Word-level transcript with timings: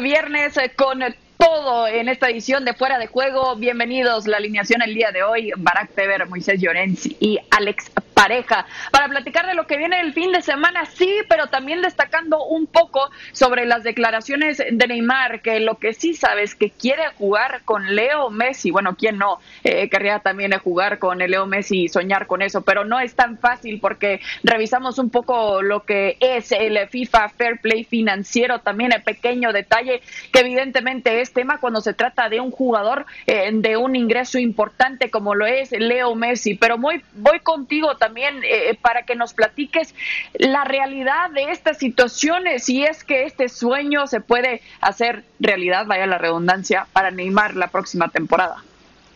viernes 0.00 0.56
eh, 0.56 0.72
con 0.74 1.00
todo 1.36 1.86
en 1.86 2.08
esta 2.08 2.28
edición 2.30 2.64
de 2.64 2.72
Fuera 2.74 2.98
de 2.98 3.06
Juego. 3.06 3.56
Bienvenidos 3.56 4.26
la 4.26 4.38
alineación 4.38 4.82
el 4.82 4.94
día 4.94 5.12
de 5.12 5.22
hoy. 5.22 5.52
Barack 5.56 5.92
Feber, 5.92 6.26
Moisés 6.26 6.60
Llorens 6.60 7.06
y 7.06 7.38
Alex 7.50 7.90
pareja. 8.20 8.66
Para 8.90 9.08
platicar 9.08 9.46
de 9.46 9.54
lo 9.54 9.66
que 9.66 9.78
viene 9.78 9.98
el 10.00 10.12
fin 10.12 10.30
de 10.30 10.42
semana, 10.42 10.84
sí, 10.84 11.10
pero 11.26 11.46
también 11.46 11.80
destacando 11.80 12.44
un 12.44 12.66
poco 12.66 13.08
sobre 13.32 13.64
las 13.64 13.82
declaraciones 13.82 14.58
de 14.58 14.86
Neymar, 14.86 15.40
que 15.40 15.58
lo 15.60 15.78
que 15.78 15.94
sí 15.94 16.12
sabes 16.12 16.54
que 16.54 16.68
quiere 16.68 17.04
jugar 17.16 17.62
con 17.64 17.94
Leo 17.94 18.28
Messi, 18.28 18.70
bueno, 18.70 18.94
¿quién 18.94 19.16
no? 19.16 19.38
Eh, 19.64 19.88
querría 19.88 20.18
también 20.18 20.52
jugar 20.58 20.98
con 20.98 21.18
Leo 21.18 21.46
Messi 21.46 21.84
y 21.84 21.88
soñar 21.88 22.26
con 22.26 22.42
eso, 22.42 22.60
pero 22.60 22.84
no 22.84 23.00
es 23.00 23.14
tan 23.14 23.38
fácil 23.38 23.80
porque 23.80 24.20
revisamos 24.42 24.98
un 24.98 25.08
poco 25.08 25.62
lo 25.62 25.84
que 25.84 26.18
es 26.20 26.52
el 26.52 26.78
FIFA 26.90 27.30
Fair 27.30 27.60
Play 27.62 27.84
financiero, 27.84 28.58
también 28.58 28.92
el 28.92 29.02
pequeño 29.02 29.50
detalle 29.54 30.02
que 30.30 30.40
evidentemente 30.40 31.22
es 31.22 31.32
tema 31.32 31.58
cuando 31.58 31.80
se 31.80 31.94
trata 31.94 32.28
de 32.28 32.40
un 32.40 32.50
jugador 32.50 33.06
eh, 33.26 33.50
de 33.50 33.78
un 33.78 33.96
ingreso 33.96 34.38
importante 34.38 35.10
como 35.10 35.34
lo 35.34 35.46
es 35.46 35.72
Leo 35.72 36.14
Messi, 36.14 36.54
pero 36.54 36.76
muy, 36.76 37.02
voy 37.14 37.40
contigo 37.40 37.96
también 37.96 38.09
también 38.10 38.42
eh, 38.42 38.76
para 38.82 39.04
que 39.04 39.14
nos 39.14 39.34
platiques 39.34 39.94
la 40.34 40.64
realidad 40.64 41.30
de 41.30 41.52
estas 41.52 41.78
situaciones, 41.78 42.64
si 42.64 42.82
es 42.82 43.04
que 43.04 43.22
este 43.22 43.48
sueño 43.48 44.08
se 44.08 44.20
puede 44.20 44.62
hacer 44.80 45.22
realidad, 45.38 45.86
vaya 45.86 46.08
la 46.08 46.18
redundancia, 46.18 46.88
para 46.92 47.12
Neymar 47.12 47.54
la 47.54 47.68
próxima 47.68 48.08
temporada. 48.08 48.64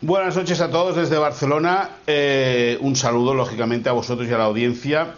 Buenas 0.01 0.37
noches 0.37 0.61
a 0.61 0.70
todos 0.70 0.95
desde 0.95 1.19
Barcelona. 1.19 1.91
Eh, 2.07 2.79
un 2.83 2.95
saludo, 2.95 3.34
lógicamente, 3.34 3.89
a 3.89 3.93
vosotros 3.93 4.29
y 4.29 4.33
a 4.33 4.39
la 4.39 4.45
audiencia. 4.45 5.15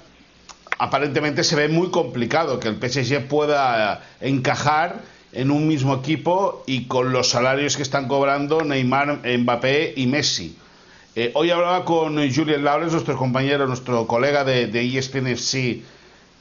Aparentemente 0.79 1.45
se 1.45 1.55
ve 1.55 1.69
muy 1.69 1.91
complicado 1.91 2.59
que 2.59 2.69
el 2.69 2.77
PSG 2.77 3.29
pueda 3.29 4.01
encajar 4.23 5.03
en 5.33 5.51
un 5.51 5.69
mismo 5.69 5.95
equipo 5.97 6.65
y 6.67 6.87
con 6.87 7.13
los 7.13 7.29
salarios 7.29 7.77
que 7.77 7.83
están 7.83 8.09
cobrando 8.09 8.63
Neymar, 8.63 9.21
Mbappé 9.39 9.93
y 9.97 10.07
Messi. 10.07 10.57
Eh, 11.19 11.31
hoy 11.33 11.51
hablaba 11.51 11.87
con 11.87 12.17
Julian 12.31 12.63
Lawrence, 12.63 12.93
nuestro 12.93 13.17
compañero, 13.17 13.67
nuestro 13.67 14.07
colega 14.07 14.45
de, 14.45 14.67
de 14.67 14.99
ESPN 14.99 15.29
FC 15.29 15.81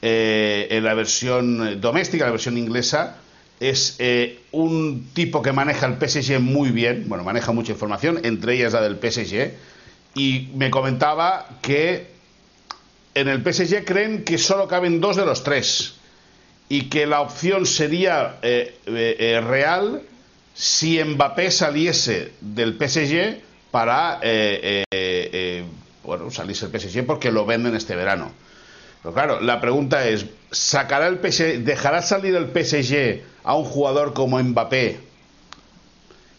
eh, 0.02 0.68
en 0.70 0.84
la 0.84 0.92
versión 0.92 1.80
doméstica, 1.80 2.26
la 2.26 2.32
versión 2.32 2.58
inglesa. 2.58 3.16
Es 3.58 3.96
eh, 4.00 4.40
un 4.52 5.08
tipo 5.14 5.40
que 5.40 5.52
maneja 5.52 5.86
el 5.86 5.94
PSG 5.94 6.40
muy 6.40 6.72
bien, 6.72 7.06
bueno, 7.08 7.24
maneja 7.24 7.52
mucha 7.52 7.72
información, 7.72 8.20
entre 8.22 8.52
ellas 8.52 8.74
la 8.74 8.82
del 8.82 8.98
PSG, 8.98 9.54
y 10.14 10.50
me 10.54 10.70
comentaba 10.70 11.48
que 11.62 12.08
en 13.14 13.28
el 13.28 13.40
PSG 13.40 13.82
creen 13.82 14.24
que 14.24 14.36
solo 14.36 14.68
caben 14.68 15.00
dos 15.00 15.16
de 15.16 15.24
los 15.24 15.42
tres 15.42 15.94
y 16.68 16.90
que 16.90 17.06
la 17.06 17.22
opción 17.22 17.64
sería 17.64 18.38
real 18.84 20.02
si 20.52 21.02
Mbappé 21.02 21.50
saliese 21.50 22.32
del 22.42 22.74
PSG 22.74 23.45
para 23.76 24.20
eh, 24.22 24.58
eh, 24.62 24.84
eh, 24.90 25.64
bueno, 26.02 26.30
salirse 26.30 26.64
el 26.64 26.80
PSG 26.80 27.04
porque 27.04 27.30
lo 27.30 27.44
venden 27.44 27.76
este 27.76 27.94
verano. 27.94 28.32
Pero 29.02 29.12
claro, 29.12 29.40
la 29.42 29.60
pregunta 29.60 30.08
es, 30.08 30.24
¿sacará 30.50 31.08
el 31.08 31.18
PSG, 31.18 31.58
dejará 31.58 32.00
salir 32.00 32.34
el 32.36 32.46
PSG 32.46 33.20
a 33.44 33.54
un 33.54 33.64
jugador 33.66 34.14
como 34.14 34.42
Mbappé, 34.42 34.98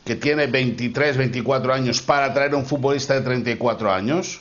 que 0.04 0.16
tiene 0.16 0.48
23, 0.48 1.16
24 1.16 1.76
años, 1.76 2.02
para 2.02 2.34
traer 2.34 2.54
a 2.54 2.58
un 2.58 2.66
futbolista 2.66 3.14
de 3.14 3.22
34 3.22 3.94
años? 3.94 4.40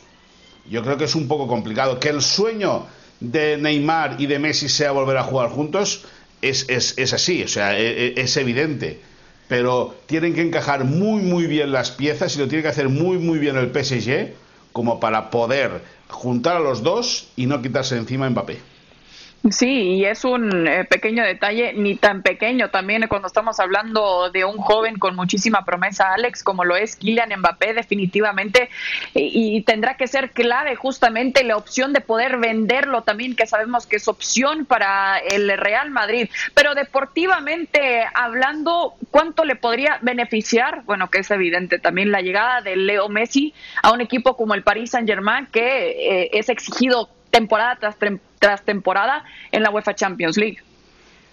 Yo 0.66 0.82
creo 0.82 0.96
que 0.96 1.04
es 1.04 1.14
un 1.14 1.28
poco 1.28 1.46
complicado. 1.46 2.00
Que 2.00 2.08
el 2.08 2.22
sueño 2.22 2.86
de 3.20 3.58
Neymar 3.58 4.16
y 4.18 4.26
de 4.26 4.38
Messi 4.38 4.70
sea 4.70 4.92
volver 4.92 5.18
a 5.18 5.22
jugar 5.22 5.50
juntos 5.50 6.06
es, 6.40 6.64
es, 6.70 6.94
es 6.96 7.12
así, 7.12 7.42
o 7.42 7.48
sea, 7.48 7.76
es, 7.76 8.16
e, 8.16 8.20
es 8.22 8.34
evidente 8.38 9.02
pero 9.48 9.94
tienen 10.06 10.34
que 10.34 10.42
encajar 10.42 10.84
muy 10.84 11.22
muy 11.22 11.46
bien 11.46 11.72
las 11.72 11.90
piezas 11.90 12.34
y 12.36 12.38
lo 12.38 12.48
tiene 12.48 12.62
que 12.62 12.68
hacer 12.68 12.88
muy 12.88 13.18
muy 13.18 13.38
bien 13.38 13.56
el 13.56 13.70
PSG 13.70 14.34
como 14.72 15.00
para 15.00 15.30
poder 15.30 15.82
juntar 16.08 16.56
a 16.56 16.60
los 16.60 16.82
dos 16.82 17.28
y 17.36 17.46
no 17.46 17.62
quitarse 17.62 17.96
encima 17.96 18.28
Mbappé. 18.28 18.58
Sí, 19.50 19.94
y 19.94 20.04
es 20.04 20.24
un 20.24 20.66
eh, 20.66 20.84
pequeño 20.84 21.22
detalle, 21.22 21.72
ni 21.72 21.94
tan 21.94 22.22
pequeño 22.22 22.70
también 22.70 23.06
cuando 23.08 23.28
estamos 23.28 23.60
hablando 23.60 24.30
de 24.30 24.44
un 24.44 24.56
joven 24.56 24.98
con 24.98 25.14
muchísima 25.14 25.64
promesa, 25.64 26.12
Alex, 26.14 26.42
como 26.42 26.64
lo 26.64 26.74
es 26.74 26.96
Kylian 26.96 27.30
Mbappé, 27.38 27.74
definitivamente, 27.74 28.70
y, 29.14 29.60
tendrá 29.62 29.96
que 29.96 30.08
ser 30.08 30.32
clave 30.32 30.74
justamente 30.74 31.44
la 31.44 31.56
opción 31.56 31.92
de 31.92 32.00
poder 32.00 32.38
venderlo 32.38 33.02
también, 33.02 33.36
que 33.36 33.46
sabemos 33.46 33.86
que 33.86 33.96
es 33.96 34.08
opción 34.08 34.64
para 34.64 35.18
el 35.18 35.56
Real 35.56 35.90
Madrid. 35.90 36.28
Pero 36.54 36.74
deportivamente 36.74 38.04
hablando, 38.14 38.94
¿cuánto 39.10 39.44
le 39.44 39.54
podría 39.54 39.98
beneficiar? 40.02 40.82
Bueno, 40.84 41.08
que 41.08 41.18
es 41.18 41.30
evidente 41.30 41.78
también 41.78 42.10
la 42.10 42.20
llegada 42.20 42.62
de 42.62 42.76
Leo 42.76 43.08
Messi 43.08 43.54
a 43.82 43.92
un 43.92 44.00
equipo 44.00 44.36
como 44.36 44.54
el 44.54 44.62
Paris 44.62 44.90
Saint-Germain, 44.90 45.46
que 45.46 46.22
eh, 46.22 46.30
es 46.32 46.48
exigido 46.48 47.15
temporada 47.36 47.76
tras, 48.38 48.62
temporada 48.62 49.22
en 49.52 49.62
la 49.62 49.70
UEFA 49.70 49.94
Champions 49.94 50.38
League. 50.38 50.58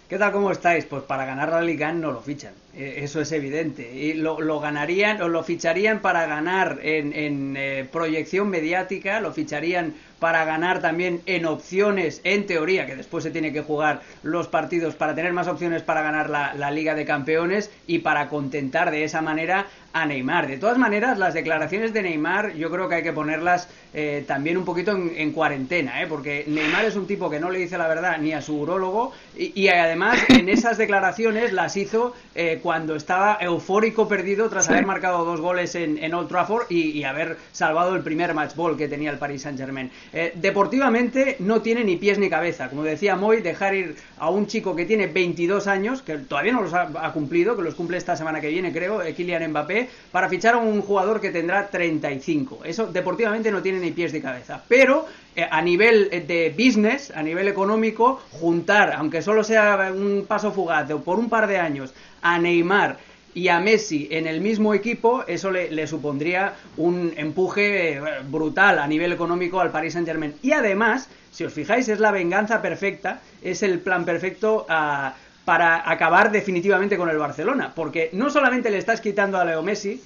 ¿Qué 0.09 0.17
tal? 0.17 0.33
¿Cómo 0.33 0.51
estáis? 0.51 0.83
Pues 0.85 1.03
para 1.03 1.25
ganar 1.25 1.49
la 1.49 1.61
Liga 1.61 1.93
no 1.93 2.11
lo 2.11 2.19
fichan, 2.19 2.53
eh, 2.75 2.95
eso 2.97 3.21
es 3.21 3.31
evidente. 3.31 3.89
Y 3.93 4.13
lo, 4.15 4.59
ganarían 4.59 5.21
o 5.21 5.29
lo 5.29 5.43
ficharían 5.43 6.01
para 6.01 6.25
ganar 6.25 6.79
en, 6.83 7.55
eh, 7.57 7.87
proyección 7.89 8.49
mediática, 8.49 9.21
lo 9.21 9.31
ficharían 9.31 9.95
para 10.23 10.45
ganar 10.45 10.79
también 10.79 11.21
en 11.25 11.45
opciones, 11.45 12.21
en 12.23 12.45
teoría, 12.45 12.85
que 12.85 12.95
después 12.95 13.25
se 13.25 13.29
tiene 13.29 13.51
que 13.51 13.59
jugar 13.59 13.99
los 14.23 14.47
partidos 14.47 14.95
para 14.95 15.13
tener 15.13 15.33
más 15.33 15.49
opciones 15.49 15.81
para 15.81 16.01
ganar 16.01 16.29
la, 16.29 16.71
Liga 16.71 16.95
de 16.95 17.03
Campeones 17.03 17.69
y 17.87 17.99
para 17.99 18.29
contentar 18.29 18.89
de 18.89 19.03
esa 19.03 19.21
manera 19.21 19.67
a 19.91 20.05
Neymar. 20.05 20.47
De 20.47 20.57
todas 20.57 20.77
maneras, 20.77 21.19
las 21.19 21.33
declaraciones 21.33 21.93
de 21.93 22.01
Neymar 22.03 22.53
yo 22.53 22.71
creo 22.71 22.87
que 22.87 22.95
hay 22.95 23.03
que 23.03 23.11
ponerlas 23.11 23.67
eh, 23.93 24.23
también 24.25 24.57
un 24.57 24.65
poquito 24.65 24.91
en, 24.91 25.31
cuarentena, 25.33 26.01
¿eh? 26.01 26.07
porque 26.07 26.45
Neymar 26.47 26.85
es 26.85 26.95
un 26.95 27.05
tipo 27.05 27.29
que 27.29 27.39
no 27.39 27.51
le 27.51 27.59
dice 27.59 27.77
la 27.77 27.87
verdad 27.87 28.17
ni 28.17 28.33
a 28.33 28.41
su 28.41 28.57
urólogo 28.57 29.11
y, 29.35 29.67
además 29.67 30.17
en 30.29 30.49
esas 30.49 30.77
declaraciones 30.77 31.53
las 31.53 31.77
hizo 31.77 32.15
eh, 32.33 32.59
cuando 32.63 32.95
estaba 32.95 33.37
eufórico 33.39 34.07
perdido 34.07 34.49
tras 34.49 34.69
haber 34.69 34.85
marcado 34.85 35.25
dos 35.25 35.41
goles 35.41 35.75
en, 35.75 36.13
Old 36.13 36.27
Trafford 36.27 36.71
y, 36.71 37.03
haber 37.03 37.37
salvado 37.51 37.95
el 37.95 38.01
primer 38.01 38.33
match 38.33 38.55
ball 38.55 38.77
que 38.77 38.87
tenía 38.87 39.11
el 39.11 39.17
Paris 39.17 39.43
Saint 39.43 39.59
Germain. 39.59 39.91
Eh, 40.15 40.31
deportivamente 40.35 41.37
no 41.39 41.61
tiene 41.61 41.83
ni 41.83 41.97
pies 41.97 42.19
ni 42.19 42.29
cabeza. 42.29 42.69
Como 42.69 42.83
decía 42.83 43.15
Moy, 43.15 43.41
dejar 43.41 43.73
ir 43.73 43.95
a 44.19 44.29
un 44.29 44.45
chico 44.45 44.75
que 44.75 44.85
tiene 44.85 45.07
22 45.07 45.65
años, 45.65 46.03
que 46.03 46.19
todavía 46.19 46.53
no 46.53 46.61
los 46.61 46.73
ha, 46.73 47.11
cumplido, 47.11 47.55
que 47.55 47.63
los 47.63 47.73
cumple 47.73 47.97
esta 47.97 48.15
semana 48.15 48.39
que 48.39 48.49
viene 48.49 48.71
creo, 48.71 49.01
Kylian 49.15 49.49
Mbappé, 49.49 49.89
para 50.11 50.29
fichar 50.29 50.53
a 50.53 50.57
un 50.57 50.81
jugador 50.83 51.19
que 51.19 51.31
tendrá 51.31 51.67
35. 51.67 52.59
Eso 52.63 52.85
deportivamente 52.87 53.49
no 53.49 53.63
tiene 53.63 53.79
ni 53.79 53.89
pies 53.89 54.13
ni 54.13 54.21
cabeza. 54.21 54.63
Pero 54.67 55.07
eh, 55.35 55.47
a 55.49 55.61
nivel 55.63 56.09
eh, 56.11 56.21
de 56.21 56.53
business, 56.55 57.09
a 57.09 57.23
nivel 57.23 57.47
económico, 57.47 58.21
juntar, 58.33 58.93
aunque 58.93 59.23
solo 59.23 59.43
sea 59.43 59.91
un 59.91 60.25
paso 60.27 60.51
fugaz 60.51 60.91
por 61.03 61.17
un 61.17 61.27
par 61.27 61.47
de 61.47 61.57
años, 61.57 61.93
a 62.21 62.37
Neymar 62.37 62.97
y 63.33 63.47
a 63.47 63.59
Messi 63.59 64.07
en 64.11 64.27
el 64.27 64.41
mismo 64.41 64.73
equipo, 64.73 65.23
eso 65.27 65.51
le, 65.51 65.87
supondría 65.87 66.53
un 66.77 67.13
empuje 67.15 67.93
eh, 67.93 68.01
brutal 68.29 68.79
a 68.79 68.87
nivel 68.87 69.11
económico 69.11 69.59
al 69.59 69.71
Paris 69.71 69.93
Saint 69.93 70.07
Germain. 70.07 70.35
Y 70.41 70.51
además, 70.51 71.09
si 71.31 71.43
os 71.43 71.53
fijáis, 71.53 71.89
es 71.89 71.99
la 71.99 72.11
venganza 72.11 72.61
perfecta, 72.61 73.21
es 73.41 73.63
el 73.63 73.79
plan 73.79 74.05
perfecto 74.05 74.65
a 74.69 75.15
para 75.45 75.89
acabar 75.89 76.31
definitivamente 76.31 76.97
con 76.97 77.09
el 77.09 77.17
Barcelona. 77.17 77.73
Porque 77.75 78.09
no 78.13 78.29
solamente 78.29 78.69
le 78.69 78.77
estás 78.77 79.01
quitando 79.01 79.37
a 79.37 79.45
Leo 79.45 79.61
Messi, 79.61 80.01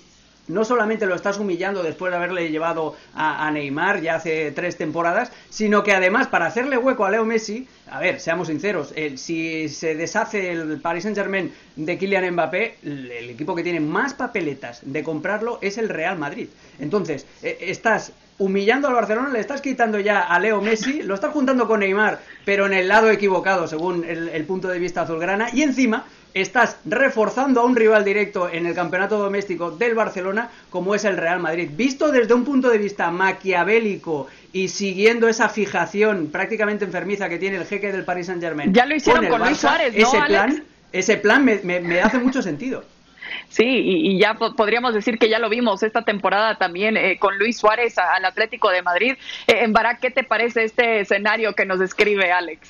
no 0.47 0.65
solamente 0.65 1.05
lo 1.05 1.15
estás 1.15 1.37
humillando 1.39 1.83
después 1.83 2.11
de 2.11 2.17
haberle 2.17 2.49
llevado 2.49 2.95
a, 3.13 3.49
Neymar 3.51 4.01
ya 4.01 4.15
hace 4.15 4.51
tres 4.51 4.77
temporadas, 4.77 5.31
sino 5.49 5.83
que 5.83 5.93
además 5.93 6.27
para 6.27 6.45
hacerle 6.45 6.77
hueco 6.77 7.05
a 7.05 7.11
Leo 7.11 7.25
Messi, 7.25 7.67
a 7.89 7.99
ver, 7.99 8.19
seamos 8.19 8.47
sinceros, 8.47 8.93
si 9.15 9.69
se 9.69 9.95
deshace 9.95 10.51
el 10.51 10.79
Paris 10.81 11.03
Saint 11.03 11.17
Germain 11.17 11.51
de 11.75 11.97
Kylian 11.97 12.33
Mbappé, 12.33 12.77
el, 12.83 13.11
equipo 13.29 13.55
que 13.55 13.63
tiene 13.63 13.79
más 13.79 14.13
papeletas 14.13 14.81
de 14.83 15.03
comprarlo 15.03 15.59
es 15.61 15.77
el 15.77 15.89
Real 15.89 16.17
Madrid. 16.17 16.47
Entonces, 16.79 17.25
eh, 17.41 17.57
estás 17.61 18.13
humillando 18.39 18.87
al 18.87 18.93
Barcelona, 18.93 19.29
le 19.29 19.39
estás 19.39 19.61
quitando 19.61 19.99
ya 19.99 20.21
a 20.21 20.39
Leo 20.39 20.61
Messi, 20.61 21.01
lo 21.01 21.15
estás 21.15 21.33
juntando 21.33 21.67
con 21.67 21.79
Neymar, 21.79 22.19
pero 22.45 22.67
en 22.67 22.73
el 22.73 22.87
lado 22.87 23.09
equivocado, 23.09 23.67
según 23.67 24.03
el, 24.05 24.45
punto 24.45 24.67
de 24.67 24.79
vista 24.79 25.01
azulgrana, 25.01 25.49
y 25.53 25.63
encima 25.63 26.05
estás 26.41 26.77
reforzando 26.85 27.61
a 27.61 27.65
un 27.65 27.75
rival 27.75 28.03
directo 28.03 28.49
en 28.49 28.65
el 28.65 28.73
campeonato 28.73 29.17
doméstico 29.17 29.71
del 29.71 29.95
Barcelona, 29.95 30.49
como 30.69 30.95
es 30.95 31.05
el 31.05 31.17
Real 31.17 31.39
Madrid. 31.39 31.69
Visto 31.73 32.11
desde 32.11 32.33
un 32.33 32.45
punto 32.45 32.69
de 32.69 32.77
vista 32.77 33.11
maquiavélico 33.11 34.27
y 34.53 34.67
siguiendo 34.67 35.27
esa 35.27 35.49
fijación 35.49 36.29
prácticamente 36.31 36.85
enfermiza 36.85 37.29
que 37.29 37.37
tiene 37.37 37.57
el 37.57 37.65
jeque 37.65 37.91
del 37.91 38.03
Paris 38.03 38.27
Saint 38.27 38.41
Germain. 38.41 38.73
Ya 38.73 38.85
lo 38.85 38.95
hicieron 38.95 39.27
con, 39.27 39.41
Luis 39.41 39.57
Suárez, 39.57 39.93
¿no, 39.95 40.07
ese 40.07 40.21
plan, 40.25 40.63
ese 40.91 41.17
plan 41.17 41.45
me 41.45 42.01
hace 42.01 42.17
mucho 42.19 42.41
sentido. 42.41 42.83
Sí, 43.49 43.65
y, 43.65 44.19
ya 44.19 44.33
podríamos 44.35 44.93
decir 44.93 45.17
que 45.17 45.29
ya 45.29 45.39
lo 45.39 45.49
vimos 45.49 45.81
esta 45.83 46.03
temporada 46.03 46.55
también 46.55 46.97
eh, 46.97 47.17
con 47.17 47.37
Luis 47.37 47.57
Suárez 47.57 47.97
al 47.97 48.25
Atlético 48.25 48.69
de 48.69 48.81
Madrid. 48.81 49.15
Eh, 49.47 49.63
en 49.63 49.73
Barak, 49.73 49.99
¿qué 49.99 50.11
te 50.11 50.23
parece 50.23 50.63
este 50.63 51.01
escenario 51.01 51.53
que 51.53 51.65
nos 51.65 51.79
describe 51.79 52.31
Alex? 52.31 52.69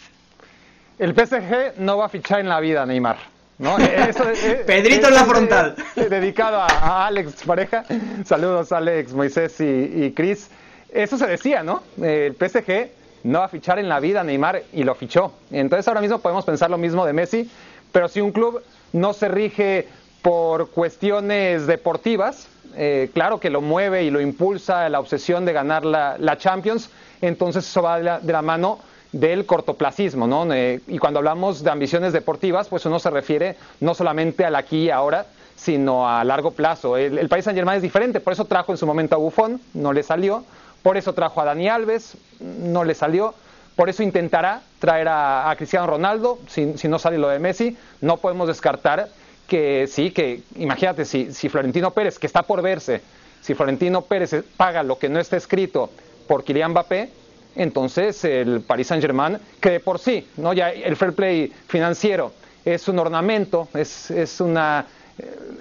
El 1.00 1.14
PSG 1.14 1.80
no 1.80 1.98
va 1.98 2.06
a 2.06 2.10
fichar 2.10 2.40
en 2.40 2.50
la 2.50 2.60
vida 2.60 2.86
Neymar. 2.86 3.18
¿No? 3.60 3.78
Pedrito 4.66 5.08
en 5.08 5.14
la 5.14 5.26
frontal. 5.26 5.76
dedicado 5.96 6.58
a, 6.62 7.08
Alex 7.08 7.44
Pareja. 7.46 7.84
Saludos 8.26 8.72
Alex, 8.72 9.14
Moisés 9.14 9.60
y, 9.60 10.06
y 10.06 10.12
Cris. 10.12 10.50
Eso 10.90 11.18
se 11.18 11.28
decía, 11.28 11.64
¿no? 11.64 11.84
El 12.02 12.36
PSG 12.36 12.90
no 13.24 13.40
va 13.40 13.46
a 13.46 13.50
fichar 13.50 13.80
en 13.80 13.90
la 13.90 14.00
vida 14.00 14.22
a 14.22 14.24
Neymar 14.24 14.64
y 14.74 14.84
lo 14.84 14.96
fichó. 14.96 15.34
Entonces 15.52 15.88
ahora 15.88 16.02
mismo 16.02 16.20
podemos 16.20 16.46
pensar 16.46 16.70
lo 16.70 16.78
mismo 16.78 17.06
de 17.06 17.14
Messi, 17.14 17.50
pero 17.92 18.08
si 18.08 18.22
un 18.22 18.32
club 18.32 18.62
no 18.94 19.14
se 19.14 19.28
rige 19.28 19.88
por 20.22 20.70
cuestiones 20.70 21.68
deportivas, 21.68 22.48
eh, 22.76 23.10
claro 23.14 23.40
que 23.40 23.50
lo 23.50 23.62
mueve 23.62 24.04
y 24.04 24.12
lo 24.12 24.22
impulsa 24.22 24.88
la 24.90 25.00
obsesión 25.00 25.46
de 25.46 25.54
ganar 25.54 25.86
la, 25.86 26.38
Champions, 26.38 26.90
entonces 27.22 27.68
eso 27.68 27.82
va 27.82 28.00
de 28.00 28.34
la, 28.34 28.42
mano 28.42 28.80
del 29.12 29.46
cortoplacismo, 29.46 30.28
¿no? 30.28 30.52
Eh, 30.54 30.82
y 30.88 30.98
cuando 30.98 31.20
hablamos 31.20 31.64
de 31.64 31.72
ambiciones 31.72 32.14
deportivas, 32.14 32.68
pues 32.68 32.86
uno 32.86 33.00
se 33.00 33.10
refiere 33.10 33.56
no 33.80 33.94
solamente 33.94 34.46
al 34.46 34.56
aquí 34.56 34.86
y 34.86 34.90
ahora, 34.90 35.26
sino 35.56 36.08
a 36.08 36.24
largo 36.24 36.52
plazo. 36.52 36.98
El, 36.98 37.18
el 37.18 37.30
país 37.30 37.46
Saint 37.46 37.60
es 37.60 37.82
diferente, 37.82 38.20
por 38.20 38.34
eso 38.34 38.46
trajo 38.46 38.72
en 38.72 38.78
su 38.78 38.86
momento 38.86 39.16
a 39.16 39.18
Buffon, 39.18 39.60
no 39.74 39.94
le 39.94 40.04
salió, 40.04 40.44
por 40.84 40.98
eso 40.98 41.14
trajo 41.14 41.42
a 41.42 41.46
Dani 41.46 41.68
Alves, 41.68 42.18
no 42.40 42.84
le 42.84 42.94
salió, 42.94 43.34
por 43.76 43.90
eso 43.90 44.04
intentará 44.04 44.62
traer 44.80 45.08
a, 45.10 45.54
Cristiano 45.58 45.88
Ronaldo, 45.88 46.40
si, 46.48 46.78
si, 46.78 46.88
no 46.88 46.98
sale 47.00 47.18
lo 47.18 47.30
de 47.30 47.40
Messi, 47.40 47.78
no 48.02 48.18
podemos 48.18 48.48
descartar 48.48 49.10
que 49.48 49.88
sí, 49.88 50.12
que 50.12 50.42
imagínate, 50.56 51.06
si, 51.06 51.34
si 51.34 51.48
Florentino 51.50 51.92
Pérez, 51.92 52.20
que 52.20 52.28
está 52.28 52.44
por 52.44 52.62
verse, 52.62 53.02
si 53.42 53.54
Florentino 53.54 54.02
Pérez 54.02 54.36
paga 54.58 54.84
lo 54.84 54.98
que 54.98 55.10
no 55.10 55.20
está 55.20 55.38
escrito 55.38 55.90
por 56.28 56.44
Kylian 56.44 56.72
Mbappé, 56.72 57.10
entonces 57.58 58.24
el 58.24 58.62
Paris 58.62 58.88
Saint 58.88 59.02
Germain, 59.02 59.38
que 59.60 59.72
de 59.72 59.80
por 59.80 60.00
sí, 60.00 60.28
¿no? 60.38 60.54
ya 60.54 60.70
el 60.72 60.96
fair 60.96 61.14
play 61.14 61.52
financiero 61.68 62.32
es 62.64 62.88
un 62.88 63.00
ornamento, 63.00 63.68
es, 63.74 64.12
es 64.12 64.40
una 64.40 64.86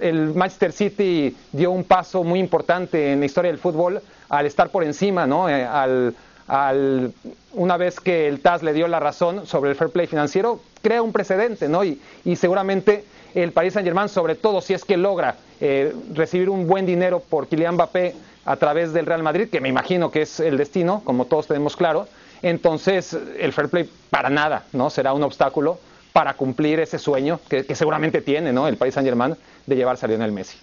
el 0.01 0.33
Manchester 0.35 0.71
City 0.71 1.35
dio 1.51 1.71
un 1.71 1.83
paso 1.83 2.23
muy 2.23 2.39
importante 2.39 3.11
en 3.11 3.19
la 3.19 3.25
historia 3.25 3.51
del 3.51 3.59
fútbol 3.59 4.01
al 4.29 4.45
estar 4.45 4.69
por 4.69 4.83
encima, 4.83 5.25
¿no? 5.25 5.49
Eh, 5.49 5.63
al, 5.63 6.13
al, 6.47 7.13
una 7.53 7.77
vez 7.77 7.99
que 7.99 8.27
el 8.27 8.41
TAS 8.41 8.61
le 8.61 8.73
dio 8.73 8.87
la 8.87 8.99
razón 8.99 9.45
sobre 9.47 9.71
el 9.71 9.75
fair 9.75 9.89
play 9.89 10.07
financiero, 10.07 10.59
crea 10.81 11.01
un 11.01 11.11
precedente, 11.11 11.67
¿no? 11.67 11.83
Y, 11.83 11.99
y 12.23 12.35
seguramente 12.35 13.05
el 13.33 13.51
Paris 13.51 13.73
Saint-Germain, 13.73 14.09
sobre 14.09 14.35
todo 14.35 14.61
si 14.61 14.73
es 14.73 14.85
que 14.85 14.97
logra 14.97 15.35
eh, 15.59 15.93
recibir 16.13 16.49
un 16.49 16.67
buen 16.67 16.85
dinero 16.85 17.19
por 17.19 17.47
Kylian 17.47 17.75
Mbappé 17.75 18.15
a 18.47 18.55
través 18.55 18.93
del 18.93 19.05
Real 19.05 19.21
Madrid, 19.23 19.49
que 19.49 19.59
me 19.59 19.67
imagino 19.67 20.09
que 20.09 20.21
es 20.21 20.39
el 20.39 20.57
destino, 20.57 21.01
como 21.03 21.25
todos 21.25 21.47
tenemos 21.47 21.75
claro, 21.75 22.07
entonces 22.41 23.15
el 23.37 23.51
fair 23.51 23.67
play 23.67 23.89
para 24.09 24.29
nada, 24.29 24.63
¿no? 24.71 24.89
Será 24.89 25.11
un 25.11 25.21
obstáculo 25.21 25.79
para 26.13 26.33
cumplir 26.33 26.79
ese 26.79 26.97
sueño 26.97 27.41
que, 27.49 27.75
seguramente 27.75 28.21
tiene, 28.21 28.53
¿no? 28.53 28.69
El 28.69 28.77
Paris 28.77 28.93
Saint-Germain 28.93 29.35
de 29.65 29.75
llevarse 29.75 30.05
a 30.05 30.07
Lionel 30.07 30.31
Messi. 30.31 30.57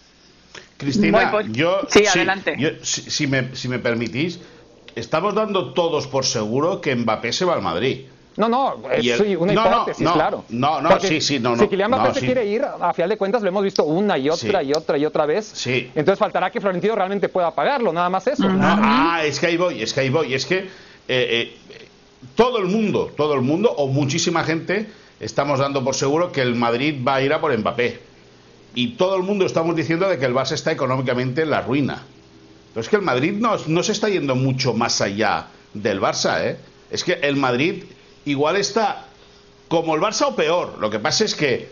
Cristina, 0.79 1.31
yo, 1.51 1.81
sí, 1.89 2.07
adelante. 2.07 2.57
si, 2.83 3.27
me, 3.27 3.55
si 3.55 3.69
me 3.69 3.79
permitís, 3.79 4.41
estamos 4.95 5.35
dando 5.35 5.75
todos 5.75 6.07
por 6.07 6.25
seguro 6.25 6.81
que 6.81 6.97
Mbappé 6.97 7.35
se 7.35 7.45
va 7.45 7.53
al 7.53 7.63
Madrid. 7.63 8.07
No, 8.37 8.49
no, 8.49 8.77
es 8.91 9.21
una 9.39 9.53
hipótesis, 9.53 10.11
claro. 10.11 10.45
No, 10.49 10.81
no, 10.81 10.99
sí, 10.99 11.21
sí, 11.21 11.39
no, 11.39 11.55
no. 11.55 11.63
Si 11.63 11.69
Kylian 11.69 11.91
Mbappé 11.91 12.15
se 12.15 12.27
quiere 12.27 12.45
ir, 12.47 12.65
a 12.65 12.93
final 12.93 13.11
de 13.11 13.17
cuentas 13.17 13.43
lo 13.43 13.49
hemos 13.49 13.63
visto 13.63 13.85
una 13.85 14.19
y 14.19 14.29
otra 14.29 14.63
y 14.63 14.73
otra 14.73 14.99
y 14.99 15.07
otra 15.07 15.27
vez. 15.27 15.47
Sí. 15.55 15.91
Entonces 15.95 16.19
faltará 16.19 16.51
que 16.51 16.61
Florentino 16.61 16.97
realmente 16.97 17.29
pueda 17.29 17.51
pagarlo, 17.53 17.93
nada 17.93 18.11
más 18.11 18.27
eso. 18.27 18.45
ah, 18.49 19.21
es 19.25 19.39
que 19.39 19.47
ahí 19.47 19.57
voy, 19.57 19.83
es 19.83 19.93
que 19.93 20.01
ahí 20.01 20.11
voy. 20.11 20.35
Es 20.35 20.47
que 20.47 20.59
eh, 20.59 20.69
eh, 21.09 21.57
todo 22.35 22.59
el 22.59 22.67
mundo, 22.67 23.13
todo 23.17 23.35
el 23.35 23.43
mundo, 23.43 23.71
o 23.71 23.87
muchísima 23.87 24.43
gente, 24.43 24.87
estamos 25.21 25.61
dando 25.61 25.85
por 25.85 25.95
seguro 25.95 26.33
que 26.33 26.41
el 26.41 26.55
Madrid 26.55 26.97
va 27.07 27.17
a 27.17 27.23
ir 27.23 27.33
a 27.33 27.41
por 27.41 27.57
Mbappé. 27.57 28.01
Y 28.75 28.97
todo 28.97 29.17
el 29.17 29.23
mundo 29.23 29.47
estamos 29.47 29.77
diciendo 29.77 30.09
de 30.09 30.19
que 30.19 30.25
el 30.25 30.35
Barça 30.35 30.53
está 30.53 30.73
económicamente 30.73 31.43
en 31.43 31.51
la 31.51 31.61
ruina. 31.61 32.03
Pero 32.73 32.83
es 32.83 32.89
que 32.89 32.97
el 32.97 33.03
Madrid 33.03 33.35
no, 33.35 33.57
no 33.69 33.83
se 33.85 33.93
está 33.93 34.09
yendo 34.09 34.35
mucho 34.35 34.75
más 34.75 35.01
allá 35.01 35.47
del 35.73 36.01
Barça, 36.01 36.45
¿eh? 36.45 36.57
Es 36.91 37.05
que 37.05 37.13
el 37.13 37.37
Madrid 37.37 37.85
igual 38.25 38.57
está 38.57 39.07
como 39.69 39.95
el 39.95 40.01
Barça 40.01 40.29
o 40.29 40.37
peor. 40.37 40.79
Lo 40.79 40.91
que 40.91 40.99
pasa 40.99 41.25
es 41.25 41.35
que 41.35 41.69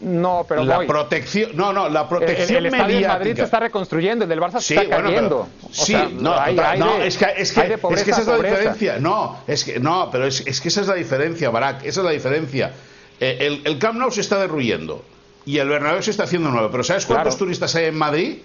no, 0.00 0.44
pero 0.48 0.64
la 0.64 0.80
protección, 0.86 1.52
no, 1.54 1.72
no, 1.72 1.88
la 1.88 2.08
protección 2.08 2.58
el, 2.58 2.66
el 2.66 2.74
estadio 2.74 2.98
de 2.98 3.08
Madrid 3.08 3.36
se 3.36 3.42
está 3.42 3.60
reconstruyendo, 3.60 4.24
el 4.24 4.28
del 4.28 4.40
Barça 4.40 4.60
se 4.60 4.74
está 4.74 5.02
cayendo. 5.02 5.48
sí, 5.70 5.94
no, 6.18 6.34
no, 6.76 7.02
es 7.02 7.16
que, 7.16 7.26
es 7.36 7.52
que, 7.52 7.78
es 7.90 8.02
que 8.02 8.10
esa 8.10 8.20
es 8.20 8.26
la 8.26 8.36
diferencia. 8.36 8.98
No, 8.98 9.38
es 9.46 9.64
que 9.64 9.78
no, 9.78 10.10
pero 10.10 10.26
es, 10.26 10.42
es, 10.46 10.60
que 10.60 10.68
esa 10.68 10.82
es 10.82 10.88
la 10.88 10.94
diferencia, 10.94 11.48
Barak, 11.50 11.84
esa 11.84 12.00
es 12.00 12.04
la 12.04 12.10
diferencia. 12.10 12.72
Eh, 13.20 13.38
el, 13.40 13.62
el, 13.64 13.78
Camp 13.78 13.96
Nou 13.96 14.10
se 14.10 14.20
está 14.20 14.38
derruyendo 14.40 15.04
y 15.46 15.58
el 15.58 15.68
Bernabéu 15.68 16.02
se 16.02 16.10
está 16.10 16.24
haciendo 16.24 16.50
nuevo, 16.50 16.70
pero 16.70 16.82
¿sabes 16.82 17.06
cuántos 17.06 17.38
turistas 17.38 17.74
hay 17.76 17.86
en 17.86 17.96
Madrid? 17.96 18.38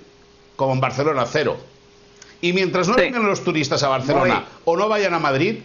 Como 0.56 0.74
en 0.74 0.80
Barcelona, 0.80 1.26
cero. 1.26 1.58
Y 2.42 2.54
mientras 2.54 2.88
no 2.88 2.96
vengan 2.96 3.26
los 3.26 3.44
turistas 3.44 3.84
a 3.84 3.90
Barcelona 3.90 4.46
o 4.66 4.78
no 4.78 4.88
vayan 4.88 5.14
a 5.14 5.20
Madrid, 5.20 5.60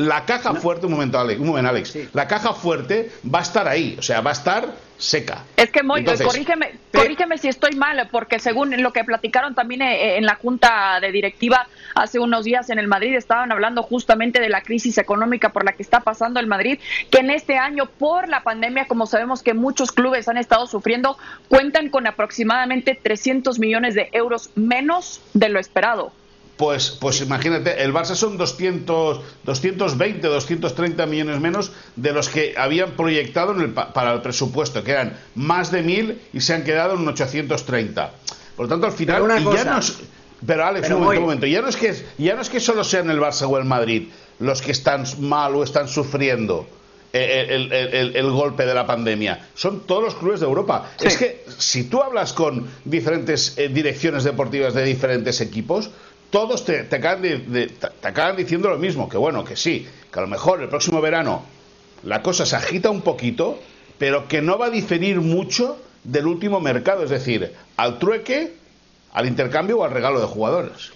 la 0.00 0.24
caja 0.24 0.54
fuerte, 0.54 0.86
un 0.86 0.92
momento, 0.92 1.18
Alex, 1.18 1.40
un 1.40 1.48
momento, 1.48 1.68
Alex. 1.68 1.98
La 2.14 2.26
caja 2.26 2.54
fuerte 2.54 3.10
va 3.32 3.40
a 3.40 3.42
estar 3.42 3.68
ahí, 3.68 3.96
o 3.98 4.02
sea, 4.02 4.22
va 4.22 4.30
a 4.30 4.32
estar 4.32 4.68
seca. 4.96 5.44
Es 5.56 5.70
que, 5.70 5.82
Moy, 5.82 6.04
corrígeme, 6.04 6.74
corrígeme 6.92 7.38
si 7.38 7.48
estoy 7.48 7.74
mal, 7.74 8.08
porque 8.10 8.38
según 8.38 8.70
lo 8.82 8.92
que 8.92 9.04
platicaron 9.04 9.54
también 9.54 9.82
eh, 9.82 10.16
en 10.16 10.24
la 10.24 10.36
junta 10.36 11.00
de 11.00 11.12
directiva 11.12 11.66
hace 11.94 12.18
unos 12.18 12.44
días 12.44 12.70
en 12.70 12.78
el 12.78 12.86
Madrid, 12.86 13.14
estaban 13.14 13.52
hablando 13.52 13.82
justamente 13.82 14.40
de 14.40 14.48
la 14.48 14.62
crisis 14.62 14.96
económica 14.98 15.50
por 15.50 15.64
la 15.64 15.72
que 15.72 15.82
está 15.82 16.00
pasando 16.00 16.40
el 16.40 16.46
Madrid, 16.46 16.78
que 17.10 17.18
en 17.18 17.30
este 17.30 17.58
año, 17.58 17.86
por 17.86 18.28
la 18.28 18.42
pandemia, 18.42 18.86
como 18.86 19.06
sabemos 19.06 19.42
que 19.42 19.54
muchos 19.54 19.92
clubes 19.92 20.28
han 20.28 20.38
estado 20.38 20.66
sufriendo, 20.66 21.18
cuentan 21.48 21.90
con 21.90 22.06
aproximadamente 22.06 22.98
300 23.00 23.58
millones 23.58 23.94
de 23.94 24.08
euros 24.12 24.50
menos 24.54 25.20
de 25.34 25.48
lo 25.48 25.58
esperado 25.58 26.12
pues, 26.60 26.90
pues 26.90 27.22
imagínate, 27.22 27.82
el 27.82 27.90
Barça 27.90 28.14
son 28.14 28.36
200, 28.36 29.22
220, 29.44 30.28
230 30.28 31.06
millones 31.06 31.40
menos 31.40 31.72
de 31.96 32.12
los 32.12 32.28
que 32.28 32.52
habían 32.54 32.90
proyectado 32.90 33.54
para 33.94 34.12
el 34.12 34.20
presupuesto, 34.20 34.84
que 34.84 34.90
eran 34.90 35.16
más 35.34 35.70
de 35.70 35.80
mil 35.80 36.20
y 36.34 36.42
se 36.42 36.52
han 36.52 36.62
quedado 36.62 36.96
en 36.96 37.08
830. 37.08 38.10
Por 38.56 38.66
lo 38.66 38.68
tanto, 38.68 38.86
al 38.86 38.92
final, 38.92 39.22
pero, 39.26 39.54
ya 39.54 39.64
no 39.64 39.80
pero 40.46 40.66
Alex, 40.66 40.90
un 40.90 41.02
momento, 41.02 41.46
ya 41.46 41.62
no, 41.62 41.68
es 41.68 41.76
que, 41.76 41.96
ya 42.18 42.34
no 42.34 42.42
es 42.42 42.50
que 42.50 42.60
solo 42.60 42.84
sean 42.84 43.08
el 43.08 43.18
Barça 43.18 43.48
o 43.48 43.56
el 43.56 43.64
Madrid 43.64 44.08
los 44.38 44.60
que 44.60 44.72
están 44.72 45.04
mal 45.20 45.56
o 45.56 45.64
están 45.64 45.88
sufriendo. 45.88 46.66
El, 47.12 48.30
golpe 48.30 48.64
de 48.64 48.72
la 48.72 48.86
pandemia. 48.86 49.48
Son 49.54 49.80
todos 49.80 50.04
los 50.04 50.14
clubes 50.14 50.38
de 50.38 50.46
Europa. 50.46 50.92
Es 51.00 51.16
que 51.16 51.44
si 51.58 51.84
tú 51.84 52.00
hablas 52.00 52.32
con 52.32 52.68
diferentes 52.84 53.58
eh, 53.58 53.68
direcciones 53.68 54.22
deportivas 54.22 54.74
de 54.74 54.84
diferentes 54.84 55.40
equipos, 55.40 55.90
todos 56.30 56.64
te, 56.64 56.88
acaban 58.02 58.36
diciendo 58.36 58.70
lo 58.70 58.78
mismo, 58.78 59.08
que 59.08 59.16
bueno, 59.16 59.44
que 59.44 59.56
sí, 59.56 59.86
que 60.12 60.18
a 60.18 60.22
lo 60.22 60.28
mejor 60.28 60.62
el 60.62 60.68
próximo 60.68 61.00
verano 61.00 61.42
la 62.02 62.22
cosa 62.22 62.46
se 62.46 62.56
agita 62.56 62.90
un 62.90 63.02
poquito, 63.02 63.58
pero 63.98 64.28
que 64.28 64.40
no 64.40 64.56
va 64.56 64.66
a 64.66 64.70
diferir 64.70 65.20
mucho 65.20 65.78
del 66.04 66.26
último 66.26 66.60
mercado, 66.60 67.04
es 67.04 67.10
decir, 67.10 67.52
al 67.76 67.98
trueque, 67.98 68.54
al 69.12 69.26
intercambio 69.26 69.78
o 69.78 69.84
al 69.84 69.90
regalo 69.90 70.20
de 70.20 70.26
jugadores. 70.26 70.92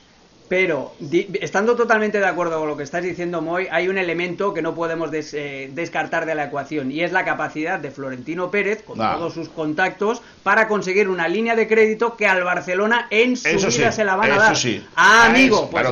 Pero, 0.49 0.93
estando 1.41 1.75
totalmente 1.75 2.19
de 2.19 2.27
acuerdo 2.27 2.59
con 2.59 2.69
lo 2.69 2.77
que 2.77 2.83
estás 2.83 3.03
diciendo, 3.03 3.41
Moy, 3.41 3.67
hay 3.71 3.89
un 3.89 3.97
elemento 3.97 4.53
que 4.53 4.61
no 4.61 4.75
podemos 4.75 5.11
eh, 5.13 5.71
descartar 5.73 6.27
de 6.27 6.35
la 6.35 6.45
ecuación 6.45 6.93
y 6.93 7.03
es 7.03 7.13
la 7.13 7.25
capacidad 7.25 7.79
de 7.79 7.91
Florentino 7.91 8.51
Pérez, 8.51 8.83
con 8.83 8.99
todos 8.99 9.33
sus 9.33 9.49
contactos, 9.49 10.21
para 10.43 10.69
conseguir 10.69 11.09
una 11.09 11.29
línea 11.29 11.57
de 11.57 11.67
crédito 11.67 12.15
que 12.17 12.27
al 12.27 12.45
Barcelona 12.45 13.07
en 13.09 13.37
su 13.39 13.49
vida 13.49 13.91
se 13.91 14.05
la 14.05 14.17
van 14.17 14.33
a 14.33 14.37
dar. 14.37 14.57
Sí. 14.57 14.85
Ah, 14.97 15.27
amigo, 15.27 15.71
pues, 15.71 15.87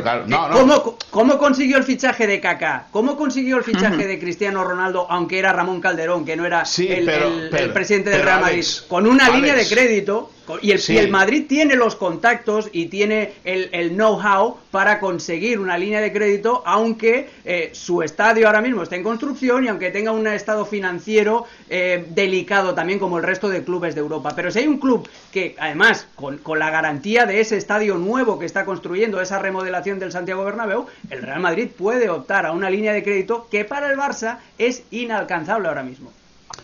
¿cómo, 1.11 1.39
consiguió 1.39 1.79
el 1.79 1.85
fichaje 1.85 2.27
de 2.27 2.39
Kaká? 2.39 2.89
¿Cómo 2.91 3.17
consiguió 3.17 3.57
el 3.57 3.65
fichaje 3.65 4.07
de 4.07 4.19
Cristiano 4.19 4.65
Ronaldo, 4.65 5.07
aunque 5.09 5.39
era 5.39 5.53
Ramón 5.55 5.81
Calderón, 5.81 6.27
que 6.27 6.37
no 6.37 6.45
era 6.45 6.65
el, 6.77 7.71
presidente 7.73 8.11
del 8.11 8.23
Real 8.23 8.43
Madrid? 8.43 8.65
con 8.87 9.07
una 9.07 9.31
línea 9.31 9.55
de 9.55 9.67
crédito 9.67 10.31
y 10.61 10.97
el, 10.97 11.11
Madrid 11.11 11.47
tiene 11.49 11.77
los 11.77 11.97
contactos 11.97 12.69
y 12.73 12.87
tiene 12.87 13.33
el, 13.45 13.91
know-how 13.91 14.59
para 14.71 15.01
conseguir 15.01 15.59
una 15.59 15.79
línea 15.79 16.01
de 16.01 16.13
crédito, 16.13 16.63
aunque 16.67 17.29
eh, 17.45 17.71
su 17.73 18.03
estadio 18.03 18.47
ahora 18.47 18.61
mismo 18.61 18.83
está 18.83 18.97
en 18.97 19.03
construcción 19.03 19.65
y 19.65 19.69
aunque 19.69 19.91
tenga 19.91 20.13
un 20.13 20.27
estado 20.27 20.65
financiero 20.65 21.45
eh, 21.69 22.05
delicado 22.11 22.75
también 22.75 22.99
como 22.99 23.19
el 23.19 23.25
resto 23.25 23.49
de 23.49 23.63
clubes 23.63 23.95
de 23.95 24.01
Europa. 24.01 24.33
Pero 24.35 24.51
si 24.51 24.61
hay 24.61 24.67
un 24.67 24.79
club 24.79 25.09
que, 25.33 25.55
además, 25.59 26.07
con, 26.15 26.39
con, 26.39 26.59
la 26.59 26.71
garantía 26.71 27.27
de 27.27 27.41
ese 27.41 27.57
estadio 27.57 27.97
nuevo 27.97 28.39
que 28.39 28.47
está 28.47 28.65
construyendo, 28.65 29.21
esa 29.21 29.39
remodelación 29.39 29.99
del 29.99 30.13
Santiago 30.13 30.45
Bernabéu, 30.45 30.87
el 31.11 31.23
Real 31.23 31.41
Madrid 31.41 31.69
puede 31.77 32.09
optar 32.09 32.47
a 32.47 32.53
una 32.53 32.71
línea 32.71 32.93
de 32.93 33.03
crédito 33.03 33.47
que 33.51 33.65
para 33.65 33.91
el 33.91 33.99
Barça 33.99 34.39
es 34.59 34.85
inalcanzable 34.91 35.69
ahora 35.69 35.83
mismo. 35.83 36.11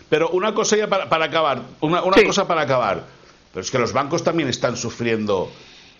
Pero 0.09 0.29
una 0.29 0.53
cosa 0.53 0.75
ya 0.75 0.87
para, 0.87 1.25
acabar, 1.25 1.61
una, 1.81 2.01
cosa 2.01 2.47
para 2.47 2.61
acabar. 2.61 3.03
Pero 3.53 3.61
es 3.63 3.71
que 3.71 3.79
los 3.79 3.93
bancos 3.93 4.23
también 4.23 4.49
están 4.49 4.77
sufriendo 4.77 5.51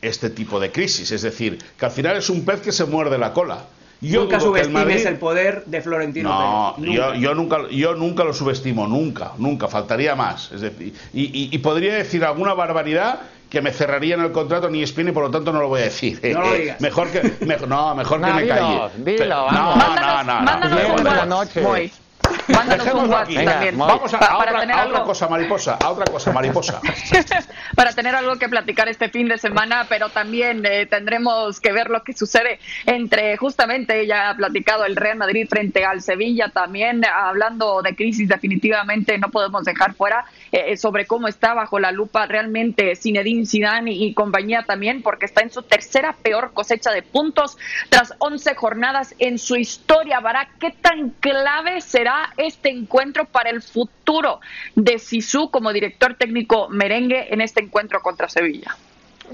este 0.02 0.30
tipo 0.30 0.60
de 0.60 0.72
crisis. 0.72 1.12
Es 1.12 1.22
decir, 1.22 1.58
que 1.78 1.86
al 1.86 1.92
final 1.92 2.18
es 2.18 2.30
un 2.30 2.46
pez 2.46 2.62
que 2.62 2.72
se 2.72 2.86
muerde 2.86 3.18
la 3.18 3.34
cola. 3.34 3.66
nunca 4.02 4.40
subestimes 4.40 5.06
el, 5.06 5.18
poder 5.18 5.66
de 5.66 5.82
Florentino 5.82 6.30
no, 6.30 6.76
Pérez. 6.78 6.96
Yo, 6.96 7.16
yo, 7.16 7.34
nunca, 7.34 7.68
yo 7.70 7.96
nunca 7.96 8.24
lo 8.24 8.34
subestimo, 8.34 8.88
nunca, 8.88 9.34
nunca, 9.38 9.68
faltaría 9.68 10.16
más. 10.16 10.52
Es 10.52 10.62
decir, 10.62 10.94
y, 11.14 11.58
podría 11.60 11.96
decir 11.96 12.24
alguna 12.24 12.54
barbaridad 12.54 13.22
que 13.50 13.62
me 13.64 13.72
cerraría 13.72 14.14
en 14.14 14.22
el 14.22 14.32
contrato 14.32 14.70
ni 14.70 14.84
Spin 14.84 15.08
y 15.08 15.12
por 15.12 15.24
lo 15.24 15.32
tanto 15.32 15.52
no 15.52 15.60
lo 15.60 15.70
voy 15.70 15.82
a 15.82 15.86
decir. 15.86 16.20
No 16.34 16.42
lo 16.42 16.54
digas. 16.54 16.80
Mejor 16.80 17.10
que, 17.10 17.34
no, 17.68 17.96
mejor 17.96 18.22
que 18.22 18.32
me 18.32 18.48
calle. 18.48 18.90
Dilo, 18.98 19.52
no, 19.52 19.76
no, 19.76 20.24
no, 20.24 20.42
no. 20.42 21.26
Noches. 21.26 22.00
Mándanos 22.48 22.88
un 22.94 23.10
WhatsApp 23.10 23.46
también. 23.46 23.78
Vamos 23.78 24.14
a, 24.14 24.38
otra, 24.38 25.04
cosa, 25.04 25.28
mariposa, 25.28 25.78
a 25.82 25.90
otra 25.90 26.06
cosa, 26.06 26.32
mariposa. 26.32 26.82
para 27.76 27.94
tener 27.94 28.16
algo 28.16 28.38
que 28.38 28.50
platicar 28.50 28.90
este 28.90 29.10
fin 29.10 29.28
de 29.28 29.38
semana, 29.38 29.86
pero 29.90 30.10
también 30.10 30.66
eh, 30.66 30.86
tendremos 30.86 31.60
que 31.60 31.72
ver 31.72 31.90
lo 31.90 32.04
que 32.04 32.14
sucede 32.14 32.60
entre, 32.86 33.38
justamente, 33.38 34.06
ya 34.06 34.30
ha 34.32 34.36
platicado 34.36 34.86
el 34.86 34.96
Real 34.96 35.18
Madrid 35.18 35.48
frente 35.50 35.86
al 35.86 36.02
Sevilla, 36.02 36.50
también 36.50 37.04
hablando 37.06 37.82
de 37.82 37.96
crisis, 37.96 38.28
definitivamente 38.28 39.18
no 39.18 39.30
podemos 39.30 39.64
dejar 39.64 39.94
fuera 39.94 40.26
eh, 40.52 40.78
sobre 40.78 41.06
cómo 41.06 41.28
está 41.28 41.54
bajo 41.54 41.80
la 41.80 41.92
lupa 41.92 42.26
realmente 42.26 42.96
Zinedine 42.96 43.46
Zidane 43.46 43.92
y, 43.92 44.06
y 44.06 44.14
compañía 44.14 44.64
también, 44.64 45.02
porque 45.02 45.26
está 45.26 45.42
en 45.42 45.52
su 45.52 45.62
tercera 45.64 46.16
peor 46.22 46.52
cosecha 46.54 46.92
de 46.92 47.02
puntos 47.02 47.58
tras 47.90 48.14
11 48.20 48.56
jornadas 48.56 49.16
en 49.20 49.38
su 49.38 49.56
historia. 49.56 50.22
¿Para 50.22 50.50
qué 50.60 50.72
tan 50.72 51.12
clave 51.20 51.82
será 51.82 52.19
este 52.38 52.70
encuentro 52.70 53.26
para 53.26 53.50
el 53.50 53.62
futuro 53.62 54.40
de 54.76 55.00
Sisu 55.00 55.50
como 55.52 55.74
director 55.74 56.16
técnico 56.16 56.70
merengue 56.70 57.34
en 57.34 57.42
este 57.42 57.62
encuentro 57.62 58.02
contra 58.02 58.30
Sevilla? 58.30 58.76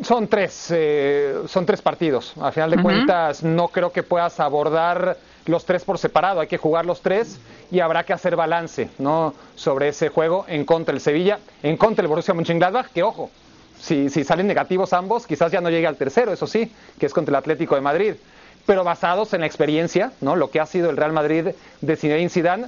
Son 0.01 0.27
tres, 0.27 0.68
eh, 0.72 1.44
son 1.48 1.65
tres 1.65 1.82
partidos. 1.82 2.34
A 2.42 2.51
final 2.51 2.72
de 2.72 2.82
cuentas, 2.82 3.44
no 3.44 3.70
creo 3.70 3.94
que 3.94 4.04
puedas 4.04 4.39
abordar 4.39 5.18
los 5.46 5.65
tres 5.65 5.84
por 5.86 5.98
separado. 5.98 6.42
Hay 6.42 6.48
que 6.48 6.58
jugar 6.58 6.86
los 6.86 7.01
tres 7.01 7.39
y 7.72 7.80
habrá 7.80 8.04
que 8.04 8.12
hacer 8.12 8.36
balance, 8.36 8.89
¿no? 8.98 9.34
Sobre 9.56 9.88
ese 9.89 10.10
juego 10.10 10.46
en 10.50 10.65
contra 10.65 10.92
del 10.92 11.01
Sevilla, 11.01 11.39
en 11.63 11.77
contra 11.77 12.01
del 12.01 12.10
Borussia 12.10 12.34
Mönchengladbach. 12.34 12.88
Que 12.88 13.04
ojo, 13.04 13.32
si, 13.80 14.10
si 14.10 14.24
salen 14.24 14.48
negativos 14.48 14.92
ambos, 14.92 15.25
quizás 15.25 15.51
ya 15.51 15.62
no 15.62 15.70
llegue 15.70 15.88
al 15.88 15.96
tercero, 15.96 16.34
eso 16.34 16.46
sí, 16.46 16.72
que 17.00 17.06
es 17.06 17.13
contra 17.13 17.32
el 17.32 17.36
Atlético 17.36 17.75
de 17.75 17.82
Madrid. 17.82 18.15
Pero 18.66 18.84
basados 18.84 19.34
en 19.34 19.42
la 19.42 19.48
experiencia, 19.48 20.12
¿no? 20.22 20.36
Lo 20.36 20.50
que 20.50 20.60
ha 20.60 20.66
sido 20.66 20.90
el 20.90 20.98
Real 20.98 21.14
Madrid 21.14 21.50
de 21.82 21.96
Zinedine 21.96 22.30
Zidane 22.30 22.68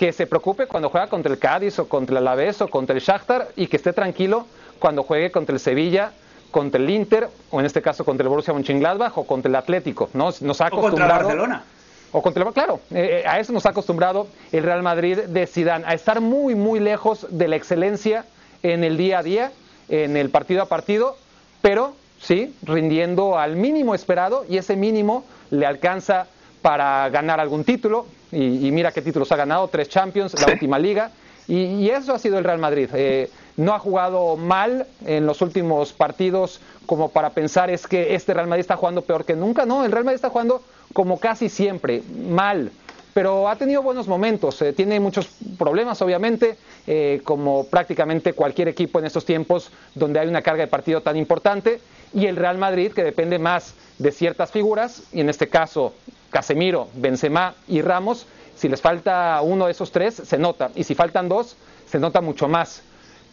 que 0.00 0.14
se 0.14 0.26
preocupe 0.26 0.66
cuando 0.66 0.88
juega 0.88 1.08
contra 1.08 1.30
el 1.30 1.38
Cádiz 1.38 1.78
o 1.78 1.86
contra 1.86 2.18
el 2.18 2.26
Alavés 2.26 2.62
o 2.62 2.68
contra 2.68 2.96
el 2.96 3.02
Shakhtar 3.02 3.48
y 3.54 3.66
que 3.66 3.76
esté 3.76 3.92
tranquilo 3.92 4.46
cuando 4.78 5.02
juegue 5.02 5.30
contra 5.30 5.52
el 5.52 5.60
Sevilla, 5.60 6.12
contra 6.50 6.80
el 6.80 6.88
Inter 6.88 7.28
o 7.50 7.60
en 7.60 7.66
este 7.66 7.82
caso 7.82 8.02
contra 8.02 8.22
el 8.22 8.30
Borussia 8.30 8.54
Mönchengladbach 8.54 9.18
o 9.18 9.24
contra 9.24 9.50
el 9.50 9.56
Atlético. 9.56 10.08
Nos, 10.14 10.40
nos 10.40 10.60
ha 10.62 10.68
acostumbrado, 10.68 10.96
o 10.96 10.98
contra 10.98 11.04
el 11.04 11.22
Barcelona. 11.22 11.64
O 12.12 12.22
contra 12.22 12.44
el, 12.44 12.52
claro, 12.54 12.80
eh, 12.92 13.24
a 13.26 13.40
eso 13.40 13.52
nos 13.52 13.66
ha 13.66 13.70
acostumbrado 13.70 14.26
el 14.52 14.64
Real 14.64 14.82
Madrid 14.82 15.18
de 15.18 15.46
Zidane, 15.46 15.84
a 15.86 15.92
estar 15.92 16.22
muy 16.22 16.54
muy 16.54 16.80
lejos 16.80 17.26
de 17.28 17.48
la 17.48 17.56
excelencia 17.56 18.24
en 18.62 18.84
el 18.84 18.96
día 18.96 19.18
a 19.18 19.22
día, 19.22 19.52
en 19.90 20.16
el 20.16 20.30
partido 20.30 20.62
a 20.62 20.66
partido, 20.66 21.18
pero 21.60 21.94
sí 22.20 22.54
rindiendo 22.62 23.38
al 23.38 23.56
mínimo 23.56 23.94
esperado 23.94 24.44
y 24.48 24.58
ese 24.58 24.76
mínimo 24.76 25.24
le 25.50 25.66
alcanza 25.66 26.26
para 26.62 27.08
ganar 27.08 27.40
algún 27.40 27.64
título, 27.64 28.06
y, 28.32 28.70
mira 28.70 28.92
qué 28.92 29.02
títulos 29.02 29.32
ha 29.32 29.36
ganado, 29.36 29.66
tres 29.68 29.88
Champions, 29.88 30.34
la 30.40 30.52
última 30.52 30.78
liga. 30.78 31.10
Y, 31.48 31.88
eso 31.88 32.14
ha 32.14 32.18
sido 32.18 32.38
el 32.38 32.44
Real 32.44 32.58
Madrid. 32.58 32.88
Eh, 32.92 33.28
no 33.56 33.74
ha 33.74 33.78
jugado 33.78 34.36
mal 34.36 34.86
en 35.04 35.26
los 35.26 35.42
últimos 35.42 35.92
partidos 35.92 36.60
como 36.86 37.10
para 37.10 37.30
pensar 37.30 37.70
es 37.70 37.86
que 37.86 38.14
este 38.14 38.34
Real 38.34 38.46
Madrid 38.48 38.62
está 38.62 38.76
jugando 38.76 39.02
peor 39.02 39.24
que 39.24 39.36
nunca. 39.36 39.66
No, 39.66 39.84
el 39.84 39.92
Real 39.92 40.04
Madrid 40.04 40.16
está 40.16 40.30
jugando 40.30 40.62
como 40.92 41.18
casi 41.20 41.48
siempre, 41.48 42.02
mal. 42.28 42.72
Pero 43.12 43.48
ha 43.48 43.56
tenido 43.56 43.82
buenos 43.82 44.06
momentos, 44.06 44.60
eh, 44.62 44.72
tiene 44.72 45.00
muchos 45.00 45.28
problemas 45.58 46.00
obviamente, 46.02 46.56
eh, 46.86 47.20
como 47.24 47.64
prácticamente 47.64 48.32
cualquier 48.32 48.68
equipo 48.68 48.98
en 48.98 49.06
estos 49.06 49.24
tiempos 49.24 49.70
donde 49.94 50.20
hay 50.20 50.28
una 50.28 50.42
carga 50.42 50.62
de 50.62 50.68
partido 50.68 51.00
tan 51.00 51.16
importante, 51.16 51.80
y 52.12 52.26
el 52.26 52.36
Real 52.36 52.58
Madrid 52.58 52.92
que 52.92 53.02
depende 53.04 53.38
más 53.38 53.74
de 53.98 54.12
ciertas 54.12 54.52
figuras, 54.52 55.02
y 55.12 55.20
en 55.20 55.28
este 55.28 55.48
caso 55.48 55.92
Casemiro, 56.30 56.88
Benzema 56.94 57.54
y 57.66 57.82
Ramos, 57.82 58.26
si 58.56 58.68
les 58.68 58.80
falta 58.80 59.40
uno 59.42 59.66
de 59.66 59.72
esos 59.72 59.90
tres, 59.90 60.14
se 60.14 60.38
nota. 60.38 60.70
Y 60.74 60.84
si 60.84 60.94
faltan 60.94 61.28
dos, 61.28 61.56
se 61.86 61.98
nota 61.98 62.20
mucho 62.20 62.46
más. 62.46 62.82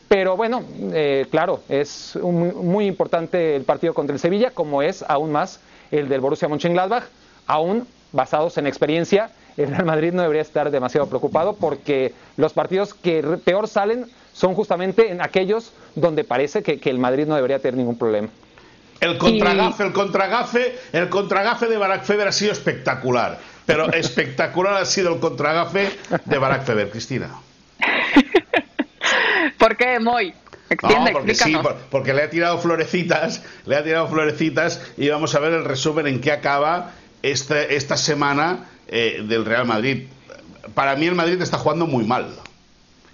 Pero 0.07 0.37
bueno, 0.37 0.63
eh, 0.93 1.25
claro, 1.29 1.59
es 1.67 2.17
muy 2.21 2.85
importante 2.85 3.57
el 3.57 3.63
partido 3.63 3.93
contra 3.93 4.13
el 4.13 4.21
Sevilla, 4.21 4.51
como 4.51 4.81
es 4.81 5.03
aún 5.07 5.33
más 5.33 5.59
el 5.91 6.07
del 6.07 6.21
Borussia 6.21 6.47
Mönchengladbach, 6.47 7.03
aún 7.45 7.85
basados 8.13 8.57
en 8.57 8.67
experiencia. 8.67 9.29
El 9.57 9.69
Real 9.69 9.85
Madrid 9.85 10.13
no 10.13 10.21
debería 10.21 10.43
estar 10.43 10.71
demasiado 10.71 11.07
preocupado 11.09 11.55
porque 11.55 12.13
los 12.37 12.53
partidos 12.53 12.93
que 12.93 13.21
peor 13.43 13.67
salen 13.67 14.05
son 14.33 14.53
justamente 14.53 15.11
en 15.11 15.21
aquellos 15.21 15.73
donde 15.95 16.23
parece 16.23 16.61
que 16.61 16.89
el 16.89 16.99
Madrid 16.99 17.25
no 17.25 17.35
debería 17.35 17.59
tener 17.59 17.75
ningún 17.75 17.97
problema. 17.97 18.29
El 18.99 19.17
contragafe, 19.17 19.83
el 19.83 19.93
contragafe, 19.93 20.75
el 20.91 21.09
contragafe 21.09 21.67
de 21.67 21.77
Barack 21.77 22.03
Feber 22.03 22.27
ha 22.27 22.31
sido 22.31 22.51
espectacular. 22.51 23.39
Pero 23.65 23.91
espectacular 23.93 24.75
ha 24.75 24.85
sido 24.85 25.13
el 25.13 25.19
contragafe 25.19 25.91
de 26.25 26.37
Barack 26.37 26.63
Feber, 26.63 26.89
Cristina. 26.89 27.29
¿Por 29.57 29.77
qué, 29.77 29.99
Moy? 29.99 30.33
no, 30.83 31.05
porque 31.13 31.33
sí, 31.33 31.55
porque 31.89 32.13
le 32.13 32.23
ha 32.23 32.29
tirado 32.29 32.57
florecitas, 32.57 33.41
le 33.65 33.77
ha 33.77 33.83
tirado 33.83 34.07
florecitas 34.07 34.81
y 34.97 35.07
vamos 35.07 35.33
a 35.33 35.39
ver 35.39 35.53
el 35.53 35.63
resumen 35.63 36.07
en 36.07 36.19
qué 36.19 36.33
acaba 36.33 36.91
este, 37.23 37.77
esta 37.77 37.95
semana 37.95 38.65
eh, 38.87 39.23
del 39.27 39.45
Real 39.45 39.65
Madrid. 39.65 40.03
Para 40.73 40.95
mí 40.95 41.05
el 41.07 41.15
Madrid 41.15 41.41
está 41.41 41.57
jugando 41.57 41.87
muy 41.87 42.03
mal. 42.03 42.27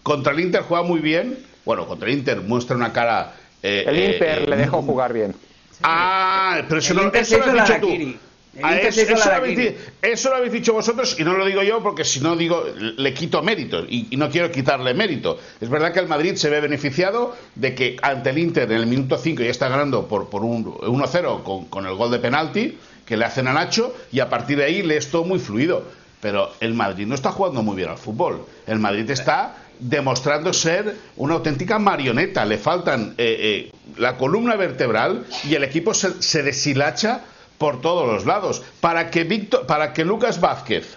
Contra 0.02 0.34
el 0.34 0.40
Inter 0.40 0.62
juega 0.62 0.84
muy 0.84 1.00
bien. 1.00 1.38
Bueno, 1.66 1.88
contra 1.88 2.10
el 2.10 2.18
Inter 2.18 2.42
muestra 2.42 2.76
una 2.76 2.92
cara. 2.92 3.34
Eh, 3.62 3.86
el 3.88 4.14
Inter 4.14 4.44
eh, 4.44 4.46
le 4.48 4.56
dejó 4.58 4.82
jugar 4.82 5.14
bien. 5.14 5.34
Ah, 5.82 6.62
pero 6.68 6.80
eso, 6.80 6.94
no, 6.94 7.12
eso 7.12 7.38
lo 7.38 7.62
has 7.62 7.68
dicho 7.68 7.80
tú. 7.82 8.16
Ah, 8.62 8.76
eso, 8.78 10.30
lo 10.30 10.36
habéis, 10.36 10.52
dicho 10.52 10.74
vosotros 10.74 11.16
y 11.20 11.24
no 11.24 11.34
lo 11.34 11.44
digo 11.44 11.64
yo 11.64 11.82
porque 11.82 12.04
si 12.04 12.20
no 12.20 12.36
digo 12.36 12.64
le 12.78 13.12
quito 13.12 13.42
mérito 13.42 13.84
y, 13.90 14.16
no 14.16 14.30
quiero 14.30 14.52
quitarle 14.52 14.94
mérito. 14.94 15.40
Es 15.60 15.70
verdad 15.70 15.92
que 15.92 16.00
el 16.00 16.08
Madrid 16.08 16.36
se 16.36 16.52
ve 16.52 16.62
beneficiado 16.62 17.36
de 17.56 17.74
que 17.74 17.98
ante 18.04 18.30
el 18.30 18.38
Inter 18.38 18.72
en 18.72 18.78
el 18.78 18.86
minuto 18.86 19.18
5 19.18 19.42
ya 19.42 19.50
está 19.50 19.70
ganando 19.70 20.08
por, 20.08 20.30
por 20.30 20.44
un 20.44 20.66
1-0 20.66 21.42
con, 21.42 21.66
con, 21.66 21.88
el 21.88 21.96
gol 21.96 22.12
de 22.12 22.20
penalti 22.20 22.78
que 23.06 23.18
le 23.18 23.26
hacen 23.26 23.48
a 23.48 23.54
Nacho 23.54 23.96
y 24.12 24.20
a 24.20 24.30
partir 24.30 24.58
de 24.58 24.66
ahí 24.66 24.82
le 24.82 24.98
es 24.98 25.10
todo 25.10 25.24
muy 25.24 25.40
fluido. 25.40 25.84
Pero 26.22 26.54
el 26.62 26.74
Madrid 26.74 27.06
no 27.06 27.16
está 27.16 27.32
jugando 27.32 27.64
muy 27.64 27.76
bien 27.76 27.90
al 27.90 27.98
fútbol. 27.98 28.46
El 28.66 28.80
Madrid 28.80 29.10
está 29.10 29.56
demostrando 29.80 30.54
ser 30.54 30.96
una 31.18 31.34
auténtica 31.36 31.80
marioneta. 31.80 32.46
Le 32.46 32.58
faltan 32.58 33.14
eh, 33.18 33.70
eh, 33.72 33.72
la 33.98 34.18
columna 34.18 34.56
vertebral 34.56 35.26
y 35.44 35.56
el 35.56 35.64
equipo 35.64 35.94
se, 35.94 36.44
deshilacha 36.44 37.22
por 37.58 37.82
todos 37.82 38.08
los 38.08 38.26
lados. 38.26 38.64
Para 38.80 39.10
que, 39.10 39.26
Víctor, 39.26 39.66
para 39.66 39.92
que 39.92 40.06
Lucas 40.06 40.40
Vázquez, 40.40 40.96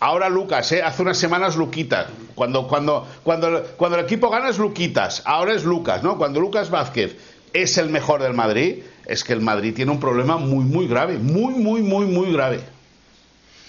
ahora 0.00 0.30
Lucas, 0.30 0.72
eh, 0.72 0.82
hace 0.82 1.02
unas 1.02 1.18
semanas 1.18 1.56
Luquita, 1.56 2.08
cuando, 2.34 2.66
cuando, 2.66 3.06
cuando, 3.22 3.62
cuando 3.76 3.98
el 3.98 4.04
equipo 4.04 4.30
gana 4.30 4.48
es 4.48 4.58
Luquitas, 4.58 5.22
ahora 5.26 5.52
es 5.52 5.64
Lucas, 5.64 6.02
¿no? 6.02 6.16
Cuando 6.16 6.40
Lucas 6.40 6.70
Vázquez 6.70 7.16
es 7.52 7.78
el 7.78 7.90
mejor 7.90 8.22
del 8.22 8.34
Madrid, 8.34 8.82
es 9.08 9.24
que 9.24 9.32
el 9.32 9.40
Madrid 9.40 9.74
tiene 9.74 9.90
un 9.90 9.98
problema 9.98 10.36
muy, 10.36 10.64
muy 10.64 10.86
grave, 10.86 11.18
muy, 11.18 11.54
muy, 11.54 11.82
muy, 11.82 12.04
muy 12.04 12.32
grave. 12.32 12.60